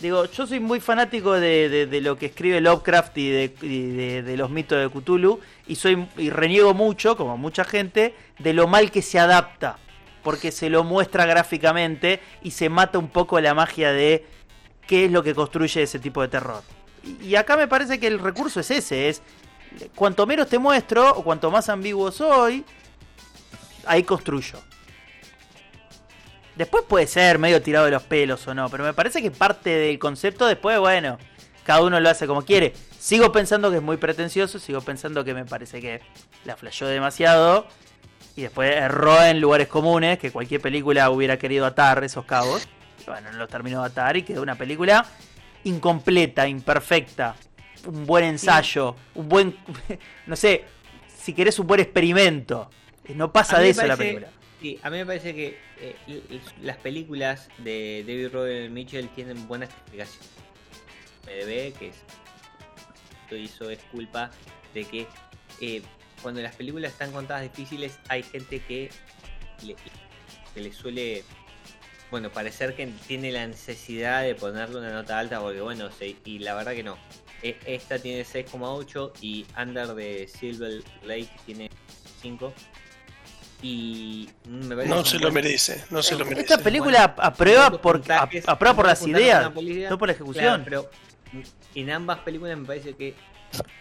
[0.02, 4.24] digo, yo soy muy fanático de, de- lo que escribe Lovecraft y, de, y de-
[4.24, 5.40] de los mitos de Cthulhu.
[5.68, 9.78] Y soy y reniego mucho, como mucha gente, de lo mal que se adapta.
[10.24, 14.26] Porque se lo muestra gráficamente y se mata un poco la magia de
[14.88, 16.64] qué es lo que construye ese tipo de terror.
[17.22, 19.22] Y, acá me parece que el recurso es ese, es
[19.96, 22.66] cuanto menos te muestro o cuanto más ambiguo soy,
[23.86, 24.60] ahí construyo.
[26.56, 29.70] Después puede ser medio tirado de los pelos o no, pero me parece que parte
[29.70, 31.18] del concepto después, bueno,
[31.64, 32.74] cada uno lo hace como quiere.
[32.98, 36.02] Sigo pensando que es muy pretencioso, sigo pensando que me parece que
[36.44, 37.66] la flasheó demasiado
[38.36, 42.68] y después erró en lugares comunes, que cualquier película hubiera querido atar esos cabos.
[43.06, 45.06] Bueno, no los terminó de atar y quedó una película
[45.64, 47.36] incompleta, imperfecta,
[47.86, 49.58] un buen ensayo, un buen,
[50.28, 50.66] no sé,
[51.18, 52.70] si querés un buen experimento.
[53.16, 54.30] No pasa de me eso la película.
[54.62, 55.96] Sí, a mí me parece que eh,
[56.62, 60.30] las películas de David Robert Mitchell tienen buenas explicaciones.
[61.24, 61.96] MDB, que es,
[63.24, 64.32] esto hizo es culpa
[64.74, 65.08] de que
[65.62, 65.82] eh,
[66.20, 68.90] cuando las películas están contadas difíciles hay gente que
[69.66, 69.76] le,
[70.54, 71.24] que le suele
[72.12, 76.40] bueno parecer que tiene la necesidad de ponerle una nota alta porque bueno se- y
[76.40, 76.98] la verdad que no.
[77.42, 81.70] E- esta tiene 6,8 y Under de Silver Lake tiene
[82.22, 82.54] 5
[83.62, 86.42] y me parece No se lo merece, no se lo merece.
[86.42, 89.44] Esta película aprueba por, a- puntajes, aprueba por buenos las ideas,
[89.90, 90.62] no por la Claro, ejecución.
[90.64, 90.90] pero
[91.76, 93.14] en ambas películas me parece que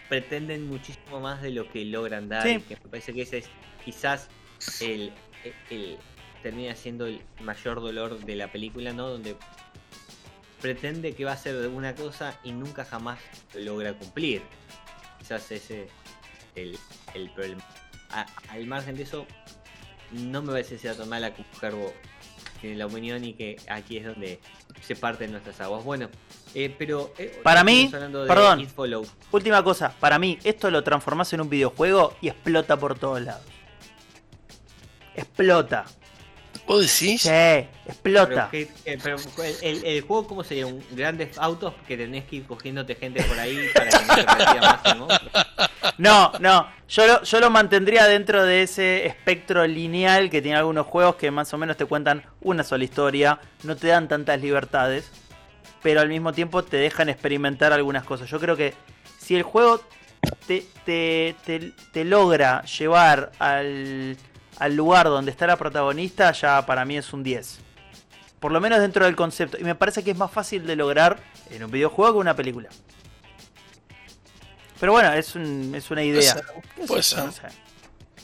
[0.07, 2.43] pretenden muchísimo más de lo que logran dar.
[2.43, 2.55] Sí.
[2.55, 3.49] y que me parece que ese es
[3.85, 4.29] quizás
[4.81, 5.11] el,
[5.69, 5.97] el-
[6.43, 9.09] termina siendo el mayor dolor de la película, ¿no?
[9.09, 9.35] Donde
[10.61, 13.19] pretende que va a ser una cosa y nunca jamás
[13.53, 14.41] lo logra cumplir.
[15.19, 15.89] Quizás ese es
[16.55, 16.77] el,
[17.13, 17.63] el problema.
[18.11, 19.25] A- al margen de eso,
[20.11, 21.93] no me parece sea tan mala como Carbo
[22.61, 24.39] tiene la opinión y que aquí es donde
[24.81, 25.83] se parten nuestras aguas.
[25.83, 26.09] Bueno,
[26.55, 27.13] eh, pero...
[27.17, 27.89] eh, Para mí,
[28.27, 28.67] perdón.
[29.31, 33.43] Última cosa, para mí, esto lo transformás en un videojuego y explota por todos lados.
[35.15, 35.85] Explota.
[36.67, 37.21] ¿Vos decís?
[37.23, 37.29] Sí,
[37.87, 38.47] explota.
[38.51, 39.17] ¿qué- qué- pero
[39.61, 40.67] el, juego, ¿cómo sería?
[40.67, 44.23] ¿Un grandes autos que tenés que ir cogiéndote gente por ahí para que no te
[44.23, 45.21] persiga más?
[45.97, 50.85] No, no, yo lo, yo lo mantendría dentro de ese espectro lineal que tiene algunos
[50.85, 55.11] juegos que más o menos te cuentan una sola historia, no te dan tantas libertades,
[55.81, 58.29] pero al mismo tiempo te dejan experimentar algunas cosas.
[58.29, 58.73] Yo creo que
[59.19, 59.81] si el juego
[60.47, 64.17] te, te, te- te logra llevar al,
[64.57, 67.59] al lugar donde está la protagonista, ya para mí es un 10.
[68.39, 69.57] Por lo menos dentro del concepto.
[69.59, 72.35] Y me parece que es más fácil de lograr en un videojuego que en una
[72.35, 72.69] película.
[74.79, 76.33] Pero bueno, es, un- es una idea.
[76.35, 76.45] ser.
[77.25, 77.47] No sé.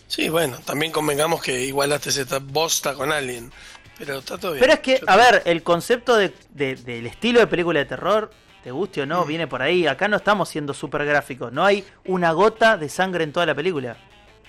[0.08, 3.52] Sí, bueno, también convengamos que igualaste esta bosta con alguien.
[3.98, 4.62] Pero está todo bien.
[4.62, 7.86] Pero es que, Yo a ver, el concepto de, de- del estilo de película de
[7.86, 8.32] terror,
[8.64, 9.28] te guste o no, Mm.
[9.28, 9.88] viene por ahí.
[9.88, 11.52] Acá no estamos siendo súper gráficos.
[11.54, 13.96] No hay una gota de sangre en toda la película.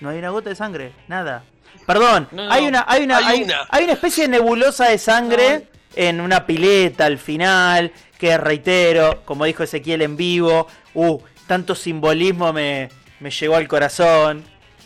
[0.01, 1.45] No hay una gota de sangre, nada.
[1.87, 2.53] Perdón, No, no.
[2.53, 3.67] hay una, hay una, Hay hay, una.
[3.69, 9.45] hay una especie de nebulosa de sangre en una pileta al final, que reitero, como
[9.45, 12.89] dijo Ezequiel en vivo, uh, tanto simbolismo me,
[13.21, 14.45] me llegó al corazón.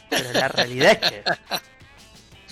[0.09, 1.23] Pero la realidad es que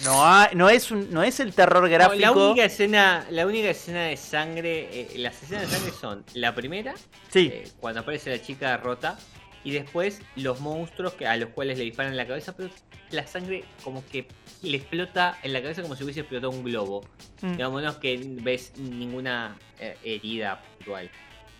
[0.04, 2.20] no, hay- no es un, no es el terror No, gráfico.
[2.20, 6.54] la única escena, la única escena de sangre, eh, las escenas de sangre son la
[6.54, 6.94] primera,
[7.30, 9.18] Sí, eh, cuando aparece la chica rota,
[9.64, 12.70] y después los monstruos que, a los cuales le disparan en la cabeza, pero
[13.10, 14.26] la sangre como que
[14.62, 17.04] le explota en la cabeza como si hubiese explotado un globo.
[17.42, 17.52] Mm.
[17.52, 21.10] Digamos, no es que ves ninguna eh, herida puntual.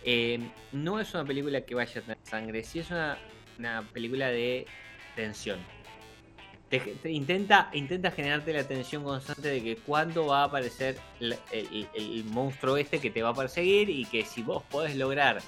[0.03, 0.39] Eh,
[0.71, 3.17] no es una película que vaya a tener sangre, sí es una,
[3.59, 4.65] una película de
[5.15, 5.59] tensión.
[6.69, 12.23] Te- te intenta, intenta generarte la tensión constante de que cuándo va a aparecer el
[12.25, 15.41] monstruo este que te va a perseguir y que si vos podés lograr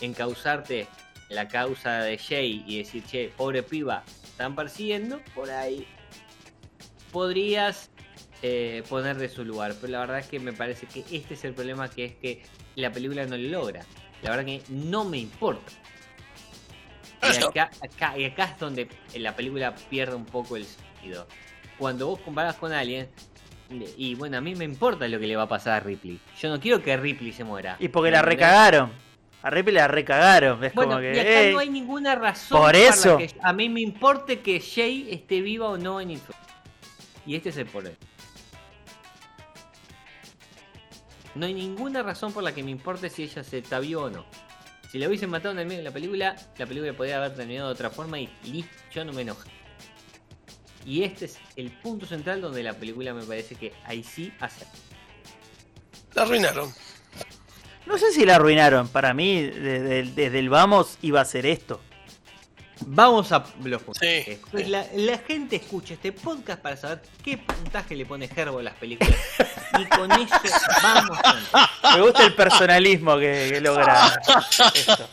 [0.00, 0.88] encauzarte
[1.28, 5.86] la causa de Jay y decir, che, pobre piba, están persiguiendo, por ahí
[7.12, 7.90] podrías
[8.42, 9.74] eh, poner de su lugar.
[9.80, 12.42] Pero la verdad es que me parece que este es el problema, que es que
[12.76, 13.84] la película no lo logra.
[14.22, 15.72] La verdad que no me importa.
[17.22, 21.26] Y acá, acá, y acá es donde la película pierde un poco el sentido.
[21.78, 23.08] Cuando vos comparás con alguien,
[23.96, 26.18] y bueno, a mí me importa lo que le va a pasar a Ripley.
[26.40, 27.76] Yo no quiero que Ripley se muera.
[27.78, 28.90] y porque la recagaron.
[29.42, 30.64] A Ripley la recagaron.
[30.64, 31.14] Es Bueno, como que.
[31.14, 33.18] y acá ey, no hay ninguna razón por para eso.
[33.18, 36.32] que a mí me importe que Jay esté viva o no en Info.
[37.26, 37.96] Y este es el problema.
[41.34, 44.10] No hay ninguna razón por la que me importe si ella se está viva o
[44.10, 44.24] no.
[44.90, 47.68] Si la hubiesen matado en el medio de la película, la película podría haber terminado
[47.68, 49.42] de otra forma y listo, yo no me enojo.
[50.86, 54.66] Y este es el punto central donde la película me parece que ahí sí hace.
[56.14, 56.72] La arruinaron.
[57.84, 58.88] No sé si la arruinaron.
[58.88, 61.80] Para mí, desde el vamos iba a ser esto.
[62.86, 64.24] Vamos a los puntajes.
[64.24, 64.70] Sí, Pues sí.
[64.70, 68.74] La, la gente escucha este podcast para saber qué puntaje le pone Gerbo a las
[68.74, 69.14] películas.
[69.78, 70.34] y con eso
[70.82, 71.18] vamos
[71.52, 74.20] a Me gusta el personalismo que, que logra
[74.74, 75.08] esto.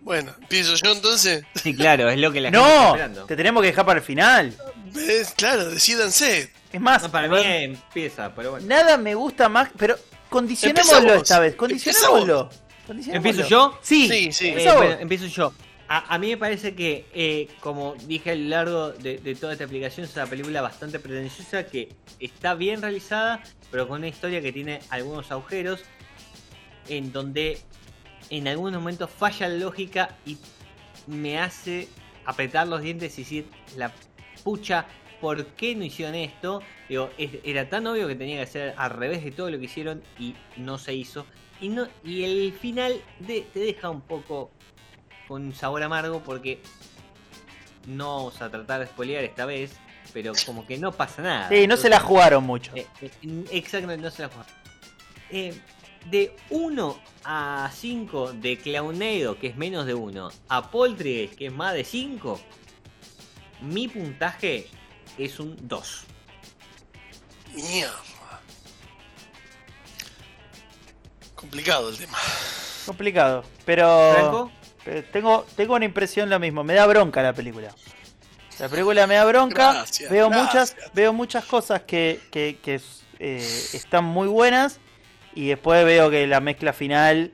[0.00, 1.44] Bueno, empiezo yo entonces.
[1.54, 3.24] Sí, claro, es lo que la gente está No, esperando.
[3.24, 4.54] te tenemos que dejar para el final.
[4.92, 5.32] ¿Ves?
[5.36, 6.52] Claro, decídanse.
[6.72, 8.66] Es más, No, para mí empieza, pero bueno.
[8.66, 9.96] nada me gusta más, pero
[10.28, 11.54] condicionémoslo esta vez.
[11.56, 12.50] Condicionémoslo.
[13.16, 13.78] ¿Empiezo yo?
[13.82, 14.48] Sí, Sí, sí.
[14.48, 15.52] Eh, bueno, empiezo yo.
[15.88, 19.52] A, a mí me parece que, eh, como dije a lo largo de, de toda
[19.52, 24.40] esta aplicación, es una película bastante pretenciosa que está bien realizada, pero con una historia
[24.40, 25.82] que tiene algunos agujeros,
[26.88, 27.58] en donde
[28.30, 30.38] en algunos momentos falla la lógica y
[31.06, 31.88] me hace
[32.24, 33.92] apretar los dientes y decir, la
[34.42, 34.86] pucha,
[35.20, 36.62] ¿por qué no hicieron esto?
[36.88, 39.66] Digo, es- era tan obvio que tenía que ser al revés de todo lo que
[39.66, 41.26] hicieron y no se hizo.
[41.60, 44.50] Y, no, y el final de- te deja un poco
[45.28, 46.60] con un sabor amargo porque
[47.86, 49.72] no vamos a tratar de spoilear esta vez,
[50.12, 51.48] pero como que no pasa nada.
[51.48, 52.72] Sí, no se la jugaron mucho.
[52.74, 54.52] Eh, eh, exactamente, no se la jugaron.
[55.30, 55.58] Eh,
[56.10, 61.52] de 1 a 5 de Clownado, que es menos de 1, a Poltergeist, que es
[61.52, 62.38] más de 5,
[63.62, 64.66] mi puntaje
[65.16, 66.04] es un 2.
[67.54, 67.92] Mierda.
[71.44, 72.16] Complicado el tema.
[72.86, 73.44] Complicado.
[73.66, 74.12] Pero.
[74.14, 74.50] ¿Franco?
[74.82, 76.64] pero tengo, tengo una impresión lo mismo.
[76.64, 77.68] Me da bronca la película.
[78.58, 79.74] La película me da bronca.
[79.74, 80.74] Gracias, veo gracias.
[80.74, 82.80] muchas, veo muchas cosas que, que, que,
[83.18, 84.80] eh, están muy buenas.
[85.34, 87.30] Y después veo que la mezcla final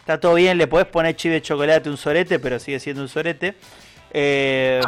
[0.00, 0.58] está todo bien.
[0.58, 3.54] Le podés poner chive de chocolate un sorete, pero sigue siendo un sorete.
[4.10, 4.80] Eh,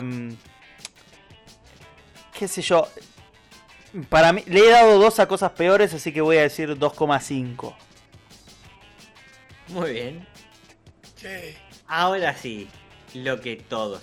[2.37, 2.89] qué sé yo.
[4.09, 7.75] Para mí, le he dado dos a cosas peores, así que voy a decir 2,5.
[9.71, 10.27] Muy bien.
[11.87, 12.69] Ahora sí,
[13.15, 14.03] lo que todos.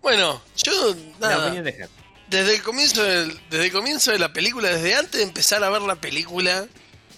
[0.00, 1.44] Bueno, yo La nada.
[1.46, 1.88] opinión de Ger.
[2.28, 5.70] Desde el comienzo del- desde el comienzo de la película, desde antes de empezar a
[5.70, 6.66] ver la película,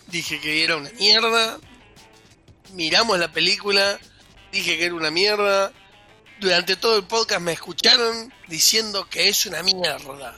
[0.08, 1.58] dije que era una mierda.
[2.72, 3.98] Miramos la película,
[4.52, 5.72] dije que era una mierda.
[6.40, 10.36] Durante todo el podcast me escucharon diciendo que es una mierda.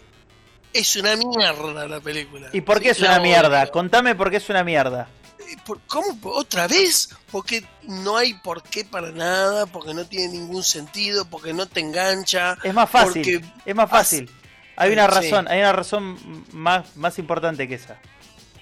[0.72, 2.48] Es una mierda la película.
[2.52, 3.66] ¿Y por qué es una mierda?
[3.68, 5.08] Contame por qué es una mierda.
[5.38, 6.18] eh, ¿por- ¿Cómo?
[6.24, 7.08] ¿Otra vez?
[7.30, 11.80] Porque no hay por qué para nada, porque no tiene ningún sentido, porque no te
[11.80, 12.56] engancha.
[12.62, 13.44] Es más fácil.
[13.64, 14.30] Es más fácil.
[14.76, 15.14] Hay una Sí.
[15.14, 17.98] razón, hay una razón más, más importante que esa.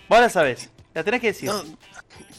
[0.09, 0.69] Vos la sabés.
[0.93, 1.49] La tenés que decir.
[1.49, 1.65] No,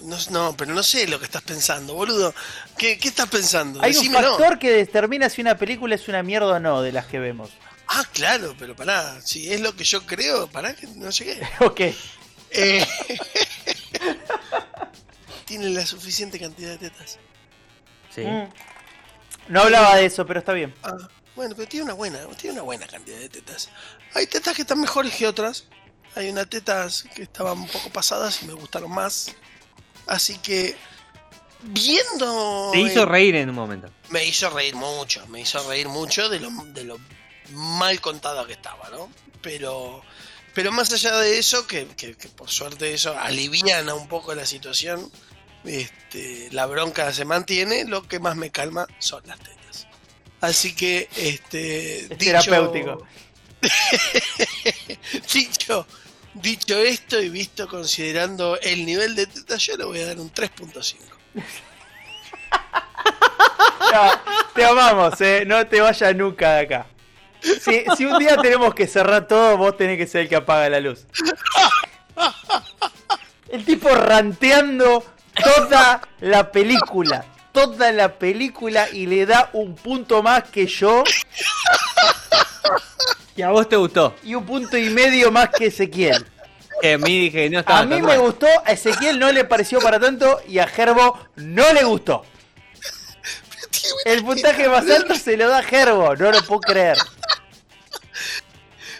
[0.03, 2.33] no, no, pero no sé lo que estás pensando, boludo.
[2.77, 3.81] ¿Qué, qué estás pensando?
[3.81, 7.07] hay un factor que determina si una película es una mierda o no de las
[7.07, 7.49] que vemos.
[7.87, 11.41] Ah, claro, pero pará, si es lo que yo creo, pará que no llegué.
[11.59, 11.81] ok.
[12.51, 12.85] Eh,
[15.45, 17.19] Tiene la suficiente cantidad de tetas.
[18.13, 18.21] Sí.
[18.21, 18.49] Mm.
[19.49, 20.73] No hablaba de eso, pero está bien.
[20.83, 20.95] Ah,
[21.35, 23.69] bueno, pero tiene una buena, tiene una buena cantidad de tetas.
[24.13, 25.65] Hay tetas que están mejores que otras.
[26.15, 29.35] Hay unas tetas que estaban un poco pasadas y me gustaron más.
[30.07, 30.75] Así que
[31.61, 33.89] viendo Te hizo reír en un momento.
[34.09, 36.97] me hizo reír mucho, me hizo reír mucho de lo, de lo
[37.51, 39.09] mal contada que estaba, ¿no?
[39.41, 40.01] Pero,
[40.53, 44.45] pero más allá de eso, que, que- que por suerte eso aliviana un poco la
[44.45, 45.11] situación,
[45.63, 49.87] este, la bronca se mantiene, lo que más me calma son las tetas.
[50.41, 53.05] Así que, este, Es terapéutico.
[55.33, 55.87] dicho,
[56.35, 60.31] dicho esto y visto considerando el nivel de tetas, yo le voy a dar un
[60.31, 60.95] 3.5.
[63.93, 64.11] No,
[64.53, 65.43] te amamos, eh.
[65.45, 66.87] No te vayas nunca de acá.
[67.61, 70.69] Si, si un día tenemos que cerrar todo, vos tenés que ser el que apaga
[70.69, 71.05] la luz.
[73.49, 75.03] El tipo ranteando
[75.43, 77.25] toda la película.
[77.51, 81.03] Toda la película y le da un punto más que yo
[83.37, 84.13] Y a vos te gustó.
[84.23, 86.25] y un punto y medio más que Ezequiel.
[86.81, 89.45] Que a mí dije que no estaba A mí me gustó, a Ezequiel no le
[89.45, 92.25] pareció para tanto y a Gerbo no le gustó.
[94.03, 96.97] El puntaje más alto se lo da a Gerbo, no lo puedo creer.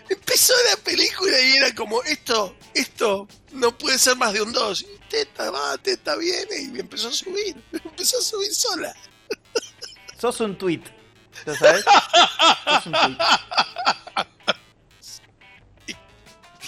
[0.10, 4.86] Empezó la película y era como, esto, esto no puede ser más de un 2.
[5.10, 7.56] Teta va, teta viene y empezó a subir.
[7.72, 8.96] Empezó a subir sola.
[10.20, 10.82] Sos un tweet.
[11.46, 11.84] ¿Lo sabes?
[12.66, 13.18] Sos un tweet.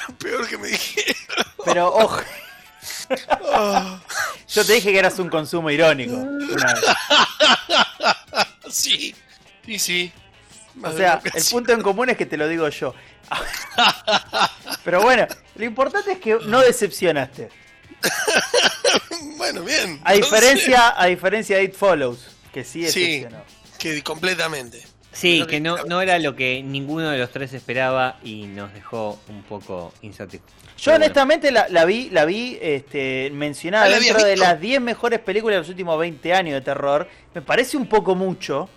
[0.07, 1.15] Lo peor que me dije.
[1.65, 2.21] Pero ojo,
[3.41, 3.99] Oh,
[4.49, 6.13] yo te dije que eras un consumo irónico.
[6.13, 6.83] una vez.
[8.69, 9.15] sí,
[9.65, 10.11] sí, sí.
[10.83, 12.93] O sea, el punto en común es que te lo digo yo.
[14.83, 17.49] Pero bueno, lo importante es que no decepcionaste.
[19.37, 19.99] Bueno, bien.
[20.03, 23.19] A diferencia, a diferencia de It Follows, que sí Sí.
[23.19, 23.43] decepcionó.
[23.77, 24.83] Que completamente.
[25.11, 29.19] Sí, que no, no era lo que ninguno de los tres esperaba y nos dejó
[29.29, 30.53] un poco insatisfechos.
[30.77, 31.05] Yo Pero bueno.
[31.05, 34.81] honestamente la, la vi, la vi este, mencionada Ah, ¿la habías dentro de las 10
[34.81, 37.07] mejores películas de los últimos 20 años de terror.
[37.33, 38.69] Me parece un poco mucho.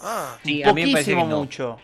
[0.00, 1.38] Ah, Sí, a mí me parece poquísimo que no.
[1.38, 1.78] mucho.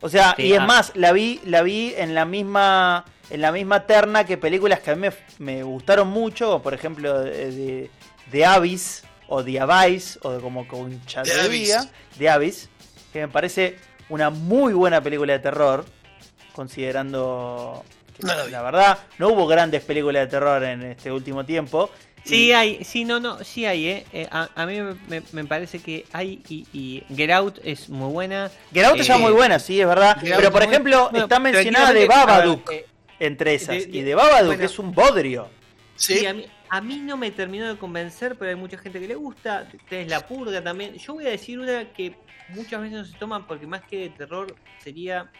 [0.00, 0.66] O sea, Sí, y es ah.
[0.66, 4.90] más, la vi, la vi en la misma, en la misma terna que películas que
[4.92, 7.90] a mí me, me gustaron mucho, como por ejemplo de, de,
[8.30, 11.34] de Abyss o The Abyss o de como concha The
[12.18, 12.68] le Abyss.
[13.12, 13.78] que me parece
[14.08, 15.84] una muy buena película de terror,
[16.52, 17.84] considerando
[18.16, 18.50] que, No la vi.
[18.50, 21.90] la verdad no hubo grandes películas de terror en este último tiempo.
[22.24, 24.06] Sí Y- hay, sí, no, no, sí hay, eh.
[24.12, 27.88] Eh, a, a mí me, me- me parece que hay y, y Get Out es
[27.88, 28.50] muy buena.
[28.72, 30.18] Get Out está Eh, muy buena, sí, es verdad.
[30.20, 32.86] Get Pero por es muy- ejemplo, Bueno, está mencionada de Babadook eh,
[33.18, 33.90] entre esas.
[33.90, 34.64] de- y de- Babadook bueno.
[34.64, 35.48] es un bodrio.
[35.96, 36.18] sí.
[36.18, 39.08] Sí, a mí, a mí no me terminó de convencer, pero hay mucha gente que
[39.08, 39.66] le gusta.
[39.74, 40.94] Ustedes la purga también.
[40.98, 42.14] Yo voy a decir una que
[42.50, 45.30] muchas veces no se toman porque más que de terror sería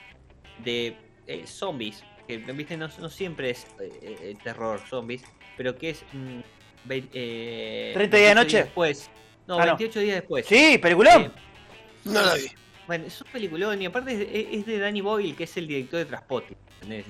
[0.65, 2.03] de eh, zombies.
[2.27, 5.23] Que viste, no, no siempre es eh, terror zombies,
[5.57, 6.05] pero que es.
[6.13, 6.41] mm,
[6.89, 8.57] eh, 30 días de 28 noche.
[8.65, 9.11] después.
[9.47, 9.77] No, Ah, no.
[9.77, 10.47] 28 días después.
[10.47, 11.23] Sí, peliculón.
[11.25, 11.31] Eh,
[12.05, 12.47] No la vi.
[12.87, 15.67] bueno, es un peliculón y aparte es de, es de Danny Boyle, que es el
[15.67, 16.17] director de.
[16.89, 17.05] Es,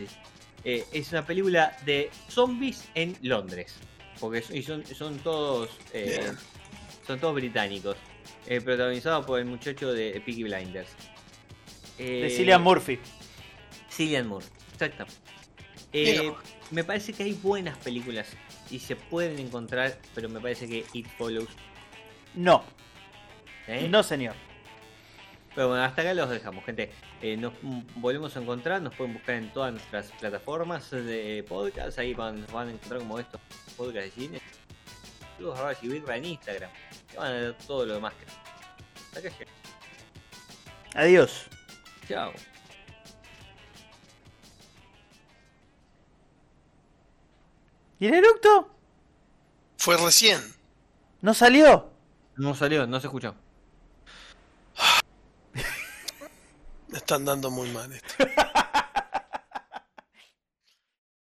[0.64, 3.74] eh, es una película de zombies en Londres.
[4.18, 6.30] Porque son, y son, son todos eh,
[7.06, 7.96] son todos británicos.
[8.46, 10.88] Eh, protagonizado por el muchacho de Peaky Blinders.
[11.98, 12.98] Eh, de Cillian Murphy.
[13.90, 14.28] Cillian.
[15.92, 16.22] Mira.
[16.22, 16.32] Eh,
[16.70, 18.28] me parece que hay buenas películas
[18.70, 21.50] y se pueden encontrar, pero me parece que It Follows.
[22.34, 22.64] No,
[23.66, 23.88] ¿eh?
[23.88, 24.34] no señor.
[25.54, 26.92] Pero bueno, hasta acá los dejamos, gente.
[27.22, 27.52] Eh, nos
[27.96, 32.52] volvemos a encontrar, nos pueden buscar en todas nuestras plataformas de podcast, ahí van, nos
[32.52, 33.40] van a encontrar como estos
[33.76, 34.40] podcasts de cine.
[35.36, 36.70] Saludos a Birra en Instagram.
[37.10, 38.26] Que van a ver todo lo demás que.
[38.26, 39.50] Hasta acá llega.
[40.94, 41.46] Adiós.
[42.06, 42.32] Chao.
[48.00, 48.74] ¿Y el eructo?
[49.76, 50.40] Fue recién.
[51.20, 51.90] ¿No salió?
[52.36, 53.34] No salió, no se escuchó.
[56.88, 58.14] Me están dando muy mal esto.